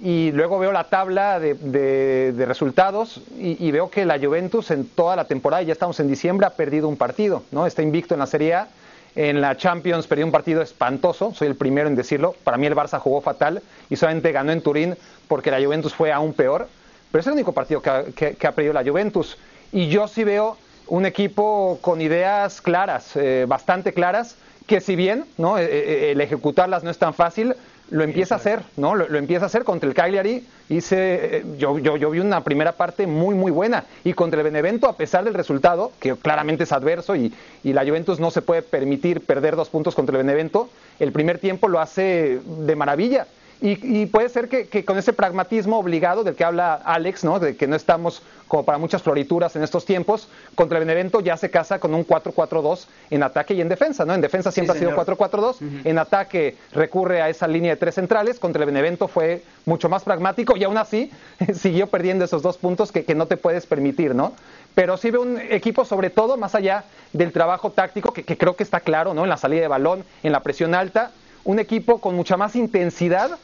y 0.00 0.30
luego 0.32 0.58
veo 0.58 0.70
la 0.72 0.84
tabla 0.84 1.40
de, 1.40 2.44
resultados 2.46 3.20
y, 3.36 3.70
veo 3.70 3.90
que 3.90 4.04
la 4.04 4.18
Juventus 4.18 4.70
en 4.70 4.86
toda 4.86 5.16
la 5.16 5.24
temporada, 5.24 5.62
ya 5.62 5.72
estamos 5.72 5.98
en 5.98 6.08
diciembre, 6.08 6.46
ha 6.46 6.50
perdido 6.50 6.88
un 6.88 6.96
partido, 6.96 7.42
¿no? 7.50 7.66
Está 7.66 7.82
invicto 7.82 8.14
en 8.14 8.20
la 8.20 8.26
Serie 8.26 8.54
A, 8.54 8.68
en 9.16 9.40
la 9.40 9.56
Champions 9.56 10.06
perdió 10.06 10.24
un 10.24 10.30
partido 10.30 10.62
espantoso, 10.62 11.34
soy 11.34 11.48
el 11.48 11.56
primero 11.56 11.88
en 11.88 11.96
decirlo, 11.96 12.36
para 12.44 12.56
mí 12.56 12.66
el 12.66 12.76
Barça 12.76 13.00
jugó 13.00 13.20
fatal 13.20 13.62
y 13.90 13.96
solamente 13.96 14.30
ganó 14.30 14.52
en 14.52 14.62
Turín 14.62 14.96
porque 15.26 15.50
la 15.50 15.60
Juventus 15.60 15.92
fue 15.92 16.12
aún 16.12 16.32
peor, 16.32 16.68
pero 17.10 17.20
es 17.20 17.26
el 17.26 17.32
único 17.32 17.52
partido 17.52 17.82
que 17.82 18.36
ha, 18.40 18.52
perdido 18.52 18.74
la 18.74 18.84
Juventus 18.84 19.36
y 19.72 19.88
yo 19.88 20.06
sí 20.06 20.22
veo 20.22 20.56
un 20.86 21.06
equipo 21.06 21.78
con 21.80 22.00
ideas 22.00 22.62
claras, 22.62 23.16
eh, 23.16 23.46
bastante 23.48 23.92
claras, 23.92 24.36
que 24.68 24.80
si 24.80 24.94
bien 24.94 25.24
¿no? 25.36 25.58
Eh, 25.58 25.64
eh, 25.64 26.10
el 26.12 26.20
ejecutarlas 26.20 26.84
no 26.84 26.90
es 26.90 26.98
tan 26.98 27.12
fácil, 27.12 27.56
lo 27.90 28.04
empieza 28.04 28.34
a 28.34 28.38
hacer, 28.38 28.60
¿no? 28.76 28.94
Lo, 28.94 29.18
empieza 29.18 29.44
a 29.44 29.46
hacer 29.46 29.64
contra 29.64 29.88
el 29.88 29.94
Cagliari. 29.94 30.46
Hice, 30.68 31.38
eh, 31.38 31.44
yo, 31.56 31.78
yo, 31.78 31.96
yo 31.96 32.10
vi 32.10 32.20
una 32.20 32.44
primera 32.44 32.72
parte 32.72 33.06
muy, 33.06 33.34
muy 33.34 33.50
buena. 33.50 33.84
Y 34.04 34.12
contra 34.12 34.40
el 34.40 34.44
Benevento, 34.44 34.88
a 34.88 34.96
pesar 34.96 35.24
del 35.24 35.34
resultado, 35.34 35.92
que 35.98 36.14
claramente 36.16 36.64
es 36.64 36.72
adverso 36.72 37.16
y, 37.16 37.32
y 37.64 37.72
la 37.72 37.84
Juventus 37.84 38.20
no 38.20 38.30
se 38.30 38.42
puede 38.42 38.62
permitir 38.62 39.20
perder 39.22 39.56
dos 39.56 39.70
puntos 39.70 39.94
contra 39.94 40.18
el 40.18 40.26
Benevento, 40.26 40.68
el 40.98 41.12
primer 41.12 41.38
tiempo 41.38 41.68
lo 41.68 41.80
hace 41.80 42.40
de 42.44 42.76
maravilla. 42.76 43.26
Y, 43.60 44.06
puede 44.06 44.28
ser 44.28 44.48
que, 44.48 44.84
con 44.84 44.98
ese 44.98 45.12
pragmatismo 45.12 45.78
obligado 45.78 46.22
del 46.22 46.36
que 46.36 46.44
habla 46.44 46.74
Alex, 46.74 47.24
¿no? 47.24 47.40
de 47.40 47.56
que 47.56 47.66
no 47.66 47.74
estamos 47.74 48.22
como 48.46 48.64
para 48.64 48.78
muchas 48.78 49.02
florituras 49.02 49.56
en 49.56 49.64
estos 49.64 49.84
tiempos, 49.84 50.28
contra 50.54 50.78
el 50.78 50.84
Benevento 50.84 51.20
ya 51.20 51.36
se 51.36 51.50
casa 51.50 51.80
con 51.80 51.92
un 51.92 52.06
4-4-2 52.06 52.86
en 53.10 53.24
ataque 53.24 53.54
y 53.54 53.60
en 53.60 53.68
defensa. 53.68 54.04
¿no? 54.04 54.14
En 54.14 54.20
defensa 54.20 54.52
siempre 54.52 54.76
ha 54.76 54.78
sido 54.78 54.92
4-4-2, 54.92 55.56
en 55.84 55.98
ataque 55.98 56.56
recurre 56.72 57.20
a 57.20 57.28
esa 57.28 57.48
línea 57.48 57.72
de 57.72 57.76
tres 57.76 57.96
centrales, 57.96 58.38
contra 58.38 58.62
el 58.62 58.66
Benevento 58.66 59.08
fue 59.08 59.42
mucho 59.66 59.88
más 59.88 60.04
pragmático 60.04 60.56
y 60.56 60.62
aún 60.62 60.78
así 60.78 61.10
siguió 61.52 61.88
perdiendo 61.88 62.24
esos 62.24 62.42
dos 62.42 62.58
puntos 62.58 62.92
que, 62.92 63.04
que 63.04 63.16
no 63.16 63.26
te 63.26 63.36
puedes 63.36 63.66
permitir. 63.66 64.14
¿no? 64.14 64.34
pero 64.74 64.96
sí 64.96 65.10
ve 65.10 65.18
un 65.18 65.40
equipo 65.50 65.84
sobre 65.84 66.08
todo 66.08 66.36
más 66.36 66.54
allá 66.54 66.84
del 67.12 67.32
trabajo 67.32 67.72
táctico 67.72 68.12
que, 68.12 68.22
que, 68.22 68.38
creo 68.38 68.54
que 68.54 68.62
está 68.62 68.78
claro, 68.78 69.12
¿no? 69.12 69.24
En 69.24 69.28
la 69.28 69.36
salida 69.36 69.62
de 69.62 69.66
balón, 69.66 70.04
en 70.22 70.30
la 70.30 70.44
presión 70.44 70.72
alta, 70.72 71.10
un 71.42 71.58
equipo 71.58 72.00
con 72.00 72.14
mucha 72.14 72.36
más 72.36 72.54
intensidad 72.54 73.38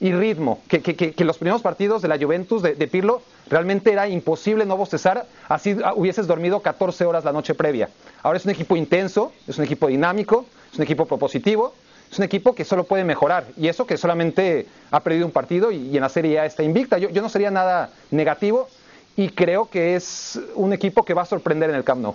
y 0.00 0.12
ritmo, 0.12 0.60
que, 0.68 0.80
que, 0.80 1.24
los 1.24 1.38
primeros 1.38 1.60
partidos 1.60 2.02
de 2.02 2.08
la 2.08 2.18
Juventus 2.18 2.62
de, 2.62 2.86
Pirlo 2.86 3.20
realmente 3.48 3.90
era 3.90 4.08
imposible 4.08 4.64
no 4.64 4.76
bostezar, 4.76 5.26
así 5.48 5.76
hubieses 5.96 6.28
dormido 6.28 6.60
14 6.60 7.04
horas 7.04 7.24
la 7.24 7.32
noche 7.32 7.54
previa. 7.54 7.88
Ahora 8.22 8.36
es 8.36 8.44
un 8.44 8.52
equipo 8.52 8.76
intenso, 8.76 9.32
es 9.48 9.58
un 9.58 9.64
equipo 9.64 9.88
dinámico, 9.88 10.46
es 10.72 10.78
un 10.78 10.84
equipo 10.84 11.06
propositivo, 11.06 11.74
es 12.10 12.18
un 12.18 12.24
equipo 12.24 12.54
que 12.54 12.64
solo 12.64 12.84
puede 12.84 13.02
mejorar, 13.02 13.46
y 13.56 13.66
eso 13.66 13.86
que 13.86 13.96
solamente 13.96 14.66
ha 14.92 15.00
perdido 15.00 15.26
un 15.26 15.32
partido 15.32 15.72
y, 15.72 15.96
en 15.96 16.00
la 16.00 16.08
Serie 16.08 16.34
ya 16.34 16.46
está 16.46 16.62
invicta. 16.62 16.98
Yo, 16.98 17.10
yo 17.10 17.20
no 17.20 17.28
sería 17.28 17.50
nada 17.50 17.90
negativo, 18.12 18.68
y 19.16 19.30
creo 19.30 19.68
que 19.68 19.96
es 19.96 20.38
un 20.54 20.72
equipo 20.72 21.04
que 21.04 21.12
va 21.12 21.22
a 21.22 21.26
sorprender 21.26 21.70
en 21.70 21.76
el 21.76 21.82
Camp 21.82 22.02
Nou. 22.02 22.14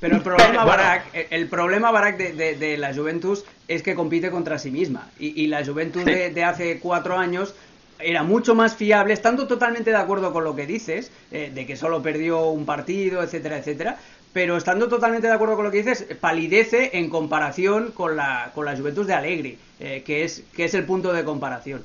Pero 0.00 0.16
el 0.16 0.22
problema, 0.22 0.64
Barak, 0.64 1.06
el 1.30 1.48
problema, 1.48 1.90
Barak, 1.90 2.18
de, 2.18 2.56
de, 2.56 2.76
la 2.76 2.94
Juventus 2.94 3.44
es 3.68 3.82
que 3.82 3.94
compite 3.94 4.30
contra 4.30 4.58
sí 4.58 4.70
misma. 4.70 5.08
Y, 5.18 5.46
la 5.46 5.64
Juventus 5.64 6.04
de, 6.04 6.44
hace 6.44 6.78
cuatro 6.80 7.16
años 7.16 7.54
era 7.98 8.22
mucho 8.22 8.54
más 8.54 8.74
fiable, 8.74 9.14
estando 9.14 9.46
totalmente 9.46 9.90
de 9.90 9.96
acuerdo 9.96 10.32
con 10.32 10.44
lo 10.44 10.54
que 10.56 10.66
dices, 10.66 11.10
eh, 11.30 11.50
de 11.54 11.64
que 11.64 11.76
solo 11.76 12.02
perdió 12.02 12.48
un 12.48 12.66
partido, 12.66 13.22
etcétera, 13.22 13.58
etcétera, 13.58 13.96
pero 14.32 14.56
estando 14.56 14.88
totalmente 14.88 15.28
de 15.28 15.32
acuerdo 15.32 15.54
con 15.54 15.64
lo 15.64 15.70
que 15.70 15.78
dices, 15.78 16.06
palidece 16.20 16.98
en 16.98 17.08
comparación 17.08 17.92
con 17.92 18.16
la, 18.16 18.50
con 18.54 18.66
la 18.66 18.76
Juventus 18.76 19.06
de 19.06 19.14
Allegri, 19.14 19.58
eh, 19.78 20.02
que, 20.04 20.24
es, 20.24 20.42
que 20.54 20.64
es 20.64 20.74
el 20.74 20.84
punto 20.84 21.12
de 21.12 21.24
comparación. 21.24 21.82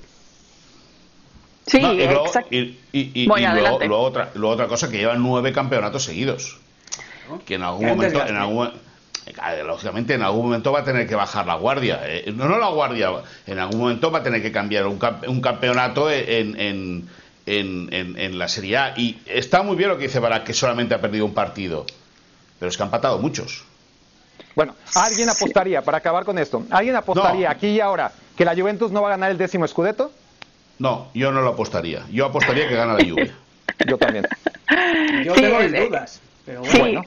Sí, 1.67 1.77
y 1.77 1.81
luego, 1.97 2.25
exacto. 2.25 2.49
y, 2.51 2.57
y- 2.91 3.11
y- 3.13 3.23
y 3.23 3.27
luego 3.27 3.99
otra, 3.99 4.31
luego 4.33 4.53
otra 4.55 4.67
cosa 4.67 4.89
que 4.89 4.97
llevan 4.97 5.21
nueve 5.21 5.53
campeonatos 5.53 6.03
seguidos. 6.03 6.57
Que 7.45 7.55
en 7.55 7.63
algún 7.63 7.85
momento, 7.87 8.03
desgaste. 8.03 8.31
en 8.31 8.37
algún, 8.37 8.67
eh, 9.25 9.63
lógicamente, 9.65 10.13
en 10.15 10.21
algún 10.23 10.45
momento 10.45 10.71
va 10.71 10.79
a 10.79 10.83
tener 10.83 11.07
que 11.07 11.15
bajar 11.15 11.45
la 11.45 11.55
guardia. 11.55 11.99
Eh, 12.05 12.31
no, 12.35 12.47
no 12.47 12.57
la 12.57 12.69
guardia, 12.69 13.09
en 13.47 13.59
algún 13.59 13.79
momento 13.81 14.11
va 14.11 14.19
a 14.19 14.23
tener 14.23 14.41
que 14.41 14.51
cambiar 14.51 14.87
un, 14.87 14.99
un 15.27 15.41
campeonato 15.41 16.09
en, 16.11 16.59
en, 16.59 17.09
en, 17.45 17.89
en- 17.93 18.17
en 18.19 18.37
la 18.39 18.47
Serie 18.47 18.77
A. 18.77 18.93
Y 18.97 19.19
está 19.25 19.61
muy 19.63 19.75
bien 19.75 19.89
lo 19.89 19.97
que 19.97 20.03
dice 20.03 20.19
Barak, 20.19 20.43
que 20.43 20.53
solamente 20.53 20.93
ha 20.95 21.01
perdido 21.01 21.25
un 21.25 21.33
partido. 21.33 21.85
Pero 22.59 22.69
es 22.69 22.75
que 22.77 22.83
ha 22.83 22.85
empatado 22.87 23.17
muchos. 23.19 23.63
Bueno, 24.55 24.75
alguien 24.95 25.29
apostaría, 25.29 25.81
para 25.81 25.99
acabar 25.99 26.25
con 26.25 26.37
esto, 26.37 26.63
¿alguien 26.71 26.95
apostaría 26.95 27.47
No. 27.47 27.51
aquí 27.55 27.67
y 27.67 27.79
ahora 27.79 28.11
que 28.35 28.43
la 28.43 28.53
Juventus 28.55 28.91
no 28.91 29.01
va 29.01 29.07
a 29.09 29.11
ganar 29.11 29.31
el 29.31 29.37
décimo 29.37 29.65
Scudetto? 29.67 30.11
No, 30.79 31.07
yo 31.13 31.31
no 31.31 31.41
lo 31.41 31.49
apostaría. 31.49 32.03
Yo 32.11 32.25
apostaría 32.25 32.67
que 32.67 32.75
gana 32.75 32.93
la 32.93 33.01
lluvia. 33.03 33.33
Yo 33.87 33.97
también. 33.97 34.25
Yo 35.25 35.35
Sí, 35.35 35.41
tengo 35.41 35.59
mis 35.59 35.71
dudas, 35.71 36.21
pero 36.45 36.63
Sí, 36.65 36.79
bueno. 36.79 37.03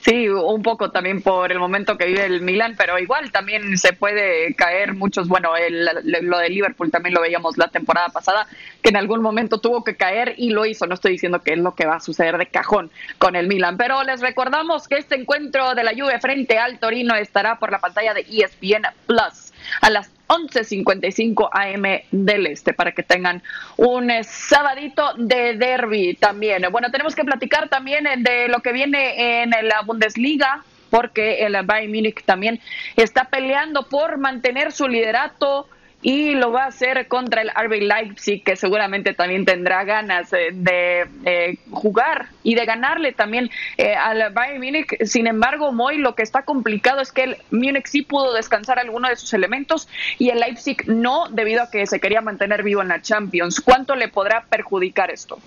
sí, 0.00 0.28
un 0.28 0.62
poco 0.62 0.90
también 0.90 1.22
por 1.22 1.52
el 1.52 1.58
momento 1.60 1.96
que 1.96 2.06
vive 2.06 2.24
el 2.24 2.40
Milan, 2.40 2.74
pero 2.76 2.98
igual 2.98 3.30
también 3.30 3.78
se 3.78 3.92
puede 3.92 4.52
caer 4.54 4.94
muchos. 4.94 5.28
Bueno, 5.28 5.56
el- 5.56 5.84
lo 6.22 6.38
de 6.38 6.48
Liverpool 6.48 6.90
también 6.90 7.14
lo 7.14 7.20
veíamos 7.20 7.56
la 7.58 7.68
temporada 7.68 8.08
pasada, 8.08 8.46
que 8.82 8.88
en 8.90 8.96
algún 8.96 9.22
momento 9.22 9.58
tuvo 9.58 9.84
que 9.84 9.94
caer 9.96 10.34
y 10.36 10.50
lo 10.50 10.66
hizo. 10.66 10.86
No 10.86 10.94
estoy 10.94 11.12
diciendo 11.12 11.40
que 11.42 11.52
es 11.52 11.58
lo 11.58 11.74
que 11.76 11.86
va 11.86 11.96
a 11.96 12.00
suceder 12.00 12.36
de 12.38 12.46
cajón 12.46 12.90
con 13.18 13.36
el 13.36 13.46
Milan, 13.46 13.76
pero 13.76 14.02
les 14.02 14.20
recordamos 14.20 14.88
que 14.88 14.96
este 14.96 15.14
encuentro 15.14 15.74
de 15.76 15.84
la 15.84 15.92
Juve 15.92 16.18
frente 16.20 16.58
al 16.58 16.78
Torino 16.80 17.14
estará 17.14 17.58
por 17.60 17.70
la 17.70 17.78
pantalla 17.78 18.12
de 18.14 18.22
ESPN 18.28 18.82
Plus 19.06 19.51
a 19.80 19.90
las 19.90 20.10
11.55 20.28 21.48
AM 21.52 22.02
del 22.10 22.46
Este 22.46 22.72
para 22.72 22.92
que 22.92 23.02
tengan 23.02 23.42
un 23.76 24.10
eh, 24.10 24.24
sabadito 24.24 25.14
de 25.16 25.56
derby 25.56 26.14
también. 26.14 26.64
Bueno, 26.70 26.90
tenemos 26.90 27.14
que 27.14 27.24
platicar 27.24 27.68
también 27.68 28.06
eh, 28.06 28.14
de 28.18 28.48
lo 28.48 28.60
que 28.60 28.72
viene 28.72 29.42
en 29.42 29.50
la 29.50 29.82
Bundesliga 29.82 30.64
porque 30.92 31.46
el 31.46 31.56
Bayern 31.64 31.90
Múnich 31.90 32.22
también 32.24 32.60
está 32.96 33.24
peleando 33.24 33.88
por 33.88 34.18
mantener 34.18 34.72
su 34.72 34.86
liderato 34.88 35.66
y 36.02 36.34
lo 36.34 36.50
va 36.50 36.64
a 36.64 36.66
hacer 36.66 37.06
contra 37.08 37.42
el 37.42 37.50
RB 37.50 37.82
Leipzig, 37.82 38.42
que 38.42 38.56
seguramente 38.56 39.14
también 39.14 39.44
tendrá 39.44 39.84
ganas 39.84 40.32
eh, 40.32 40.48
de 40.52 41.06
eh, 41.24 41.58
jugar 41.70 42.26
y 42.42 42.56
de 42.56 42.64
ganarle 42.64 43.12
también 43.12 43.50
eh, 43.78 43.94
al 43.94 44.32
Bayern 44.32 44.60
Múnich. 44.62 45.04
Sin 45.04 45.26
embargo, 45.26 45.72
Moy, 45.72 45.98
lo 45.98 46.14
que 46.14 46.22
está 46.22 46.42
complicado 46.42 47.00
es 47.00 47.12
que 47.12 47.24
el 47.24 47.36
Múnich 47.50 47.86
sí 47.86 48.02
pudo 48.02 48.32
descansar 48.34 48.78
alguno 48.78 49.08
de 49.08 49.16
sus 49.16 49.32
elementos 49.32 49.88
y 50.18 50.30
el 50.30 50.40
Leipzig 50.40 50.88
no, 50.88 51.28
debido 51.30 51.62
a 51.62 51.70
que 51.70 51.86
se 51.86 52.00
quería 52.00 52.20
mantener 52.20 52.62
vivo 52.62 52.82
en 52.82 52.88
la 52.88 53.00
Champions. 53.00 53.60
¿Cuánto 53.60 53.94
le 53.94 54.08
podrá 54.08 54.44
perjudicar 54.48 55.10
esto? 55.10 55.38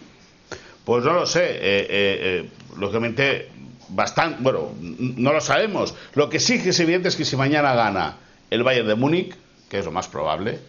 Pues 0.85 1.03
no 1.03 1.13
lo 1.13 1.25
sé. 1.25 1.43
eh, 1.43 1.57
eh, 1.59 1.87
eh, 1.89 2.49
lógicamente, 2.77 3.49
bastante. 3.89 4.37
Bueno, 4.41 4.73
no 4.79 5.33
lo 5.33 5.41
sabemos. 5.41 5.95
Lo 6.13 6.29
que 6.29 6.39
sí 6.39 6.61
que 6.61 6.69
es 6.69 6.79
evidente 6.79 7.09
es 7.09 7.15
que 7.15 7.25
si 7.25 7.35
mañana 7.35 7.73
gana 7.73 8.17
el 8.51 8.63
Bayern 8.63 8.87
de 8.87 8.95
Múnich, 8.95 9.35
que 9.75 9.79
es 9.79 9.85
lo 9.85 9.91
más 9.91 10.07
probable, 10.07 10.59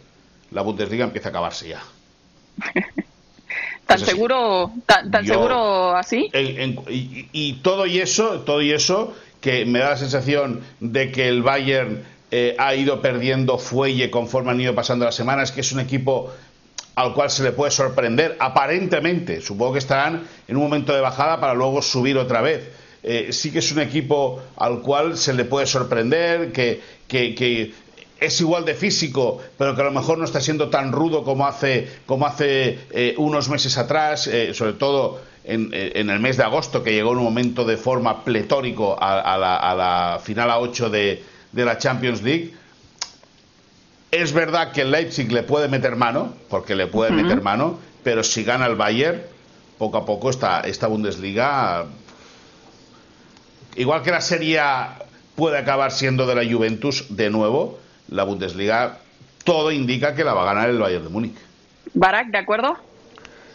la 0.51 0.63
Bundesliga 0.63 1.05
empieza 1.05 1.29
a 1.29 1.31
acabarse 1.31 1.69
ya. 1.69 1.83
¿Tan 3.87 4.01
seguro, 4.01 4.73
tan, 4.85 5.11
tan 5.13 5.25
Yo- 5.25 5.35
seguro 5.35 5.95
así? 5.97 6.29
En- 6.33 6.61
en- 6.61 6.81
y, 6.91 7.29
y 7.33 7.53
todo 7.63 7.87
y 7.87 8.01
eso, 8.01 8.41
todo 8.41 8.61
y 8.61 8.73
eso, 8.73 9.15
que 9.41 9.65
me 9.65 9.79
da 9.79 9.91
la 9.91 9.97
sensación 9.97 10.61
de 10.81 11.13
que 11.13 11.29
el 11.29 11.43
Bayern 11.43 12.03
eh, 12.33 12.57
ha 12.59 12.75
ido 12.75 13.01
perdiendo 13.01 13.59
fuelle 13.59 14.11
conforme 14.11 14.51
han 14.51 14.61
ido 14.61 14.75
pasando 14.75 15.05
las 15.05 15.15
semanas, 15.15 15.53
que 15.53 15.61
es 15.61 15.71
un 15.71 15.79
equipo 15.79 16.33
al 16.97 17.15
cual 17.15 17.31
se 17.31 17.45
le 17.45 17.53
puede 17.53 17.71
sorprender, 17.71 18.37
aparentemente. 18.41 19.41
Supongo 19.41 19.75
que 19.75 19.79
estarán 19.79 20.27
en 20.49 20.57
un 20.57 20.63
momento 20.65 20.93
de 20.93 21.01
bajada 21.01 21.39
para 21.39 21.55
luego 21.55 21.81
subir 21.81 22.19
otra 22.19 22.41
vez. 22.41 22.69
Eh, 23.05 23.29
sí 23.33 23.53
que 23.53 23.61
es 23.61 23.71
un 23.71 23.79
equipo 23.81 24.43
al 24.57 24.81
cual 24.81 25.17
se 25.17 25.33
le 25.33 25.45
puede 25.45 25.67
sorprender, 25.67 26.51
que, 26.51 26.81
que- 27.07 27.37
que 27.37 27.73
es 28.19 28.41
igual 28.41 28.65
de 28.65 28.75
físico, 28.75 29.41
pero 29.59 29.75
que 29.75 29.83
a 29.83 29.85
lo 29.85 29.91
mejor 29.91 30.19
no 30.19 30.25
está 30.25 30.41
siendo 30.41 30.71
tan 30.71 30.93
rudo 30.93 31.23
como 31.23 31.47
hace, 31.47 31.89
como 32.07 32.27
hace 32.27 32.79
eh, 32.91 33.15
unos 33.19 33.49
meses 33.49 33.77
atrás, 33.77 34.27
eh, 34.27 34.55
sobre 34.55 34.73
todo 34.75 35.21
en, 35.45 35.71
eh, 35.73 35.93
en 35.97 36.11
el 36.11 36.21
mes 36.21 36.37
de 36.37 36.45
agosto, 36.45 36.83
que 36.83 36.93
llegó 36.93 37.13
en 37.13 37.19
un 37.19 37.25
momento 37.25 37.65
de 37.65 37.77
forma 37.77 38.25
pletórico 38.25 38.97
a, 38.99 39.21
a 39.21 39.39
la, 39.39 39.57
a 39.57 39.75
la 39.75 40.21
final 40.23 40.51
a 40.51 40.59
8 40.59 40.91
de, 40.91 41.23
de 41.53 41.65
la 41.65 41.79
Champions 41.79 42.23
League. 42.23 42.55
Es 44.11 44.33
verdad 44.33 44.73
que 44.73 44.83
el 44.83 44.91
Leipzig 44.91 45.31
le 45.31 45.43
puede 45.43 45.69
meter 45.69 45.97
mano, 45.97 46.35
porque 46.49 46.75
le 46.75 46.87
puede 46.87 47.11
meter 47.11 47.43
mano, 47.43 47.79
pero 48.03 48.23
si 48.23 48.45
gana 48.45 48.67
el 48.67 48.77
Bayern, 48.77 49.21
poco 49.79 49.99
a 49.99 50.07
poco 50.07 50.31
esta, 50.31 50.61
esta 50.61 50.87
Bundesliga, 50.87 51.85
igual 53.75 54.03
que 54.03 54.11
la 54.11 54.23
Serie 54.23 54.61
puede 55.35 55.59
acabar 55.59 55.93
siendo 55.93 56.25
de 56.27 56.35
la 56.35 56.51
Juventus 56.51 57.05
de 57.11 57.29
nuevo, 57.29 57.79
la 58.09 58.25
Bundesliga 58.25 58.99
todo 59.45 59.71
indica 59.71 60.15
que 60.15 60.25
la 60.25 60.35
va 60.35 60.43
a 60.43 60.47
ganar 60.47 60.69
el 60.69 60.79
Bayern 60.79 61.05
de 61.05 61.11
Múnich. 61.11 61.37
Barak, 61.95 62.29
¿de 62.29 62.39
acuerdo? 62.39 62.77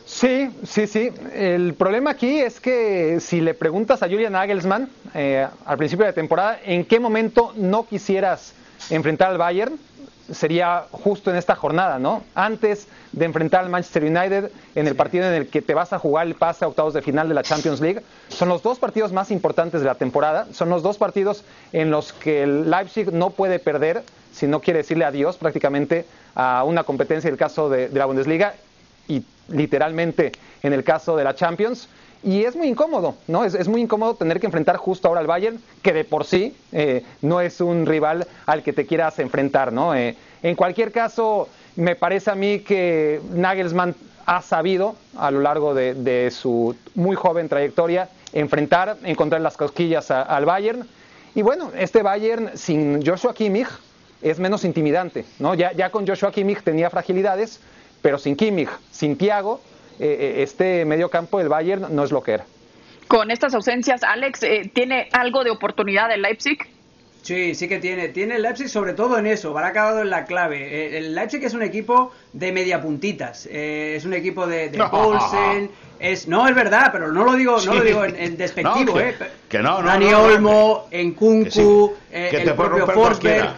Sí, 0.05 0.49
sí, 0.63 0.87
sí. 0.87 1.09
El 1.33 1.73
problema 1.73 2.11
aquí 2.11 2.39
es 2.39 2.59
que 2.59 3.19
si 3.19 3.39
le 3.39 3.53
preguntas 3.53 4.01
a 4.03 4.07
Julian 4.07 4.33
Nagelsmann 4.33 4.89
eh, 5.13 5.47
al 5.65 5.77
principio 5.77 6.05
de 6.05 6.13
temporada 6.13 6.59
en 6.65 6.85
qué 6.85 6.99
momento 6.99 7.53
no 7.55 7.85
quisieras 7.85 8.53
enfrentar 8.89 9.29
al 9.29 9.37
Bayern, 9.37 9.79
sería 10.31 10.85
justo 10.91 11.29
en 11.29 11.37
esta 11.37 11.55
jornada, 11.55 11.99
¿no? 11.99 12.23
Antes 12.35 12.87
de 13.11 13.25
enfrentar 13.25 13.63
al 13.63 13.69
Manchester 13.69 14.03
United 14.03 14.51
en 14.75 14.87
el 14.87 14.95
partido 14.95 15.25
en 15.25 15.33
el 15.33 15.47
que 15.47 15.61
te 15.61 15.73
vas 15.73 15.93
a 15.93 15.99
jugar 15.99 16.27
el 16.27 16.35
pase 16.35 16.65
a 16.65 16.67
octavos 16.67 16.93
de 16.93 17.01
final 17.01 17.27
de 17.27 17.35
la 17.35 17.43
Champions 17.43 17.81
League. 17.81 18.01
Son 18.29 18.49
los 18.49 18.63
dos 18.63 18.79
partidos 18.79 19.11
más 19.11 19.31
importantes 19.31 19.81
de 19.81 19.87
la 19.87 19.95
temporada. 19.95 20.47
Son 20.53 20.69
los 20.69 20.83
dos 20.83 20.97
partidos 20.97 21.43
en 21.73 21.91
los 21.91 22.13
que 22.13 22.43
el 22.43 22.69
Leipzig 22.69 23.11
no 23.11 23.31
puede 23.31 23.59
perder, 23.59 24.03
si 24.33 24.47
no 24.47 24.59
quiere 24.61 24.79
decirle 24.79 25.05
adiós 25.05 25.37
prácticamente 25.37 26.05
a 26.35 26.63
una 26.63 26.83
competencia, 26.83 27.29
el 27.29 27.37
caso 27.37 27.69
de, 27.69 27.89
de 27.89 27.99
la 27.99 28.05
Bundesliga 28.05 28.53
y 29.07 29.23
literalmente 29.49 30.31
en 30.63 30.73
el 30.73 30.83
caso 30.83 31.15
de 31.17 31.23
la 31.23 31.35
Champions. 31.35 31.87
Y 32.23 32.43
es 32.43 32.55
muy 32.55 32.67
incómodo, 32.67 33.15
¿no? 33.27 33.43
Es, 33.45 33.55
es 33.55 33.67
muy 33.67 33.81
incómodo 33.81 34.13
tener 34.15 34.39
que 34.39 34.45
enfrentar 34.45 34.77
justo 34.77 35.07
ahora 35.07 35.21
al 35.21 35.27
Bayern, 35.27 35.59
que 35.81 35.91
de 35.91 36.03
por 36.05 36.23
sí 36.23 36.55
eh, 36.71 37.03
no 37.21 37.41
es 37.41 37.59
un 37.61 37.85
rival 37.87 38.27
al 38.45 38.61
que 38.61 38.73
te 38.73 38.85
quieras 38.85 39.17
enfrentar, 39.17 39.73
¿no? 39.73 39.95
Eh, 39.95 40.15
en 40.43 40.55
cualquier 40.55 40.91
caso, 40.91 41.49
me 41.75 41.95
parece 41.95 42.29
a 42.29 42.35
mí 42.35 42.59
que 42.59 43.19
Nagelsmann 43.33 43.95
ha 44.27 44.41
sabido 44.43 44.95
a 45.17 45.31
lo 45.31 45.39
largo 45.41 45.73
de, 45.73 45.95
de 45.95 46.29
su 46.29 46.75
muy 46.93 47.15
joven 47.15 47.49
trayectoria 47.49 48.07
enfrentar, 48.33 48.97
encontrar 49.03 49.41
las 49.41 49.57
cosquillas 49.57 50.11
a- 50.11 50.21
al 50.21 50.45
Bayern. 50.45 50.87
Y 51.33 51.41
bueno, 51.41 51.71
este 51.75 52.03
Bayern 52.03 52.51
sin 52.55 53.03
Joshua 53.05 53.33
Kimmich 53.33 53.67
es 54.21 54.39
menos 54.39 54.63
intimidante, 54.63 55.25
¿no? 55.39 55.53
Ya, 55.55 55.71
ya 55.73 55.89
con 55.89 56.05
Joshua 56.07 56.31
Kimmich 56.31 56.61
tenía 56.61 56.89
fragilidades, 56.89 57.59
pero 58.01 58.17
sin 58.17 58.35
Kimmich, 58.35 58.69
sin 58.91 59.17
Thiago, 59.17 59.61
eh, 59.99 60.17
eh, 60.39 60.43
este 60.43 60.85
mediocampo 60.85 61.39
del 61.39 61.49
Bayern 61.49 61.87
no 61.95 62.03
es 62.03 62.11
lo 62.11 62.21
que 62.23 62.33
era. 62.33 62.45
Con 63.07 63.29
estas 63.31 63.53
ausencias, 63.53 64.03
Alex, 64.03 64.43
eh, 64.43 64.71
¿tiene 64.73 65.09
algo 65.11 65.43
de 65.43 65.49
oportunidad 65.51 66.11
el 66.11 66.21
Leipzig? 66.21 66.57
Sí, 67.23 67.53
sí 67.53 67.67
que 67.67 67.77
tiene. 67.77 68.07
Tiene 68.09 68.37
el 68.37 68.41
Leipzig 68.41 68.67
sobre 68.67 68.93
todo 68.93 69.19
en 69.19 69.27
eso. 69.27 69.55
Ha 69.55 69.71
dado 69.71 70.01
en 70.01 70.09
la 70.09 70.25
clave. 70.25 70.57
Eh, 70.95 70.97
El 70.97 71.13
Leipzig 71.13 71.43
es 71.43 71.53
un 71.53 71.61
equipo 71.61 72.11
de 72.33 72.51
media 72.51 72.81
puntitas. 72.81 73.47
Eh, 73.51 73.93
es 73.95 74.05
un 74.05 74.13
equipo 74.15 74.47
de, 74.47 74.69
de 74.69 74.77
Paulsen. 74.91 75.69
Es, 75.99 76.27
no, 76.27 76.47
es 76.47 76.55
verdad, 76.55 76.89
pero 76.91 77.11
no 77.11 77.23
lo 77.23 77.33
digo, 77.35 77.57
no 77.63 77.75
lo 77.75 77.83
digo 77.83 78.03
en, 78.05 78.15
en 78.15 78.37
despectivo, 78.37 78.85
No, 78.85 78.93
que- 78.95 79.09
¿eh? 79.09 79.15
que 79.49 79.59
no, 79.59 79.81
no, 79.83 79.87
Dani 79.87 80.05
no, 80.05 80.11
no, 80.11 80.23
Olmo, 80.23 80.87
Enkunku, 80.89 81.43
que 81.43 81.51
sí, 81.51 81.61
eh, 82.11 82.27
que 82.31 82.37
el 82.41 82.53
propio 82.55 82.87
Forsberg. 82.87 83.53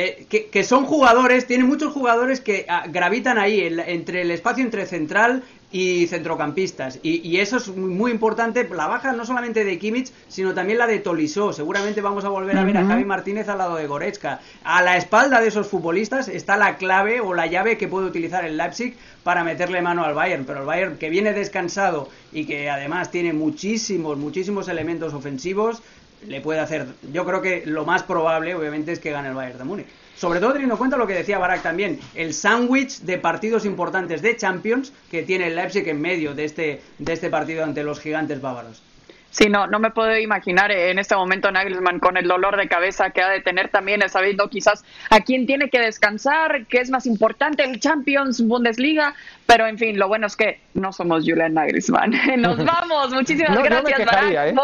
Eh, 0.00 0.26
que, 0.28 0.46
que 0.46 0.64
son 0.64 0.86
jugadores, 0.86 1.46
tienen 1.46 1.66
muchos 1.66 1.92
jugadores 1.92 2.40
que 2.40 2.64
ah, 2.68 2.84
gravitan 2.88 3.38
ahí, 3.38 3.60
entre 3.60 4.22
el 4.22 4.30
espacio 4.30 4.64
entre 4.64 4.86
central 4.86 5.42
y 5.72 6.06
centrocampistas. 6.06 6.98
Y, 7.02 7.26
y 7.28 7.38
eso 7.38 7.58
es 7.58 7.68
muy, 7.68 7.90
muy 7.90 8.10
importante, 8.10 8.68
la 8.68 8.86
baja 8.86 9.12
no 9.12 9.24
solamente 9.24 9.64
de 9.64 9.78
Kimmich, 9.78 10.10
sino 10.28 10.54
también 10.54 10.78
la 10.78 10.86
de 10.86 10.98
Tolisso. 10.98 11.52
Seguramente 11.52 12.00
vamos 12.00 12.24
a 12.24 12.28
volver 12.28 12.56
a 12.56 12.64
ver 12.64 12.78
a 12.78 12.86
Javi 12.86 13.04
Martínez 13.04 13.48
al 13.48 13.58
lado 13.58 13.76
de 13.76 13.86
Goretzka. 13.86 14.40
A 14.64 14.82
la 14.82 14.96
espalda 14.96 15.40
de 15.40 15.48
esos 15.48 15.68
futbolistas 15.68 16.28
está 16.28 16.56
la 16.56 16.76
clave 16.76 17.20
o 17.20 17.34
la 17.34 17.46
llave 17.46 17.76
que 17.76 17.86
puede 17.88 18.06
utilizar 18.06 18.44
el 18.44 18.56
Leipzig 18.56 18.96
para 19.22 19.44
meterle 19.44 19.82
mano 19.82 20.04
al 20.04 20.14
Bayern. 20.14 20.44
Pero 20.44 20.60
el 20.60 20.66
Bayern, 20.66 20.96
que 20.96 21.10
viene 21.10 21.32
descansado 21.32 22.08
y 22.32 22.46
que 22.46 22.70
además 22.70 23.10
tiene 23.10 23.32
muchísimos, 23.32 24.16
muchísimos 24.16 24.68
elementos 24.68 25.14
ofensivos, 25.14 25.82
le 26.26 26.40
puede 26.40 26.60
hacer. 26.60 26.86
Yo 27.12 27.24
creo 27.24 27.42
que 27.42 27.62
lo 27.66 27.84
más 27.84 28.02
probable, 28.02 28.54
obviamente, 28.54 28.92
es 28.92 28.98
que 28.98 29.10
gane 29.10 29.28
el 29.28 29.34
Bayern 29.34 29.58
de 29.58 29.64
Múnich. 29.64 29.86
Sobre 30.16 30.38
todo 30.38 30.52
teniendo 30.52 30.74
en 30.74 30.78
cuenta 30.78 30.98
lo 30.98 31.06
que 31.06 31.14
decía 31.14 31.38
Barak 31.38 31.62
también, 31.62 31.98
el 32.14 32.34
sándwich 32.34 33.00
de 33.00 33.16
partidos 33.16 33.64
importantes 33.64 34.20
de 34.20 34.36
Champions 34.36 34.92
que 35.10 35.22
tiene 35.22 35.46
el 35.46 35.56
Leipzig 35.56 35.88
en 35.88 36.00
medio 36.00 36.34
de 36.34 36.44
este, 36.44 36.82
de 36.98 37.12
este 37.12 37.30
partido 37.30 37.64
ante 37.64 37.82
los 37.82 38.00
gigantes 38.00 38.40
bávaros. 38.40 38.82
Sí, 39.30 39.48
no, 39.48 39.66
no 39.68 39.78
me 39.78 39.90
puedo 39.90 40.16
imaginar 40.18 40.72
en 40.72 40.98
este 40.98 41.14
momento 41.14 41.50
Nagelsmann 41.50 42.00
con 42.00 42.16
el 42.16 42.26
dolor 42.26 42.56
de 42.56 42.68
cabeza 42.68 43.10
que 43.10 43.22
ha 43.22 43.28
de 43.28 43.40
tener 43.40 43.68
también, 43.68 44.02
sabiendo 44.08 44.48
quizás 44.48 44.84
a 45.08 45.20
quién 45.20 45.46
tiene 45.46 45.70
que 45.70 45.78
descansar, 45.78 46.66
qué 46.66 46.78
es 46.78 46.90
más 46.90 47.06
importante, 47.06 47.62
el 47.62 47.78
Champions, 47.78 48.40
Bundesliga, 48.42 49.14
pero 49.46 49.66
en 49.66 49.78
fin, 49.78 49.98
lo 49.98 50.08
bueno 50.08 50.26
es 50.26 50.36
que 50.36 50.60
no 50.74 50.92
somos 50.92 51.24
Julian 51.24 51.54
Nagelsmann. 51.54 52.12
Nos 52.38 52.64
vamos, 52.64 53.12
muchísimas 53.12 53.62
gracias, 53.62 54.00
¿eh? 54.00 54.54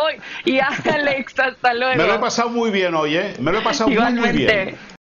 y 0.44 0.58
Alex, 0.58 1.38
hasta 1.38 1.74
luego. 1.74 1.96
Me 1.96 2.06
lo 2.06 2.14
he 2.14 2.18
pasado 2.18 2.48
muy 2.48 2.70
bien 2.70 2.94
hoy, 2.94 3.16
¿eh? 3.16 3.34
Me 3.38 3.52
lo 3.52 3.58
he 3.58 3.62
pasado 3.62 3.88
muy 3.88 4.32
bien. 4.32 4.76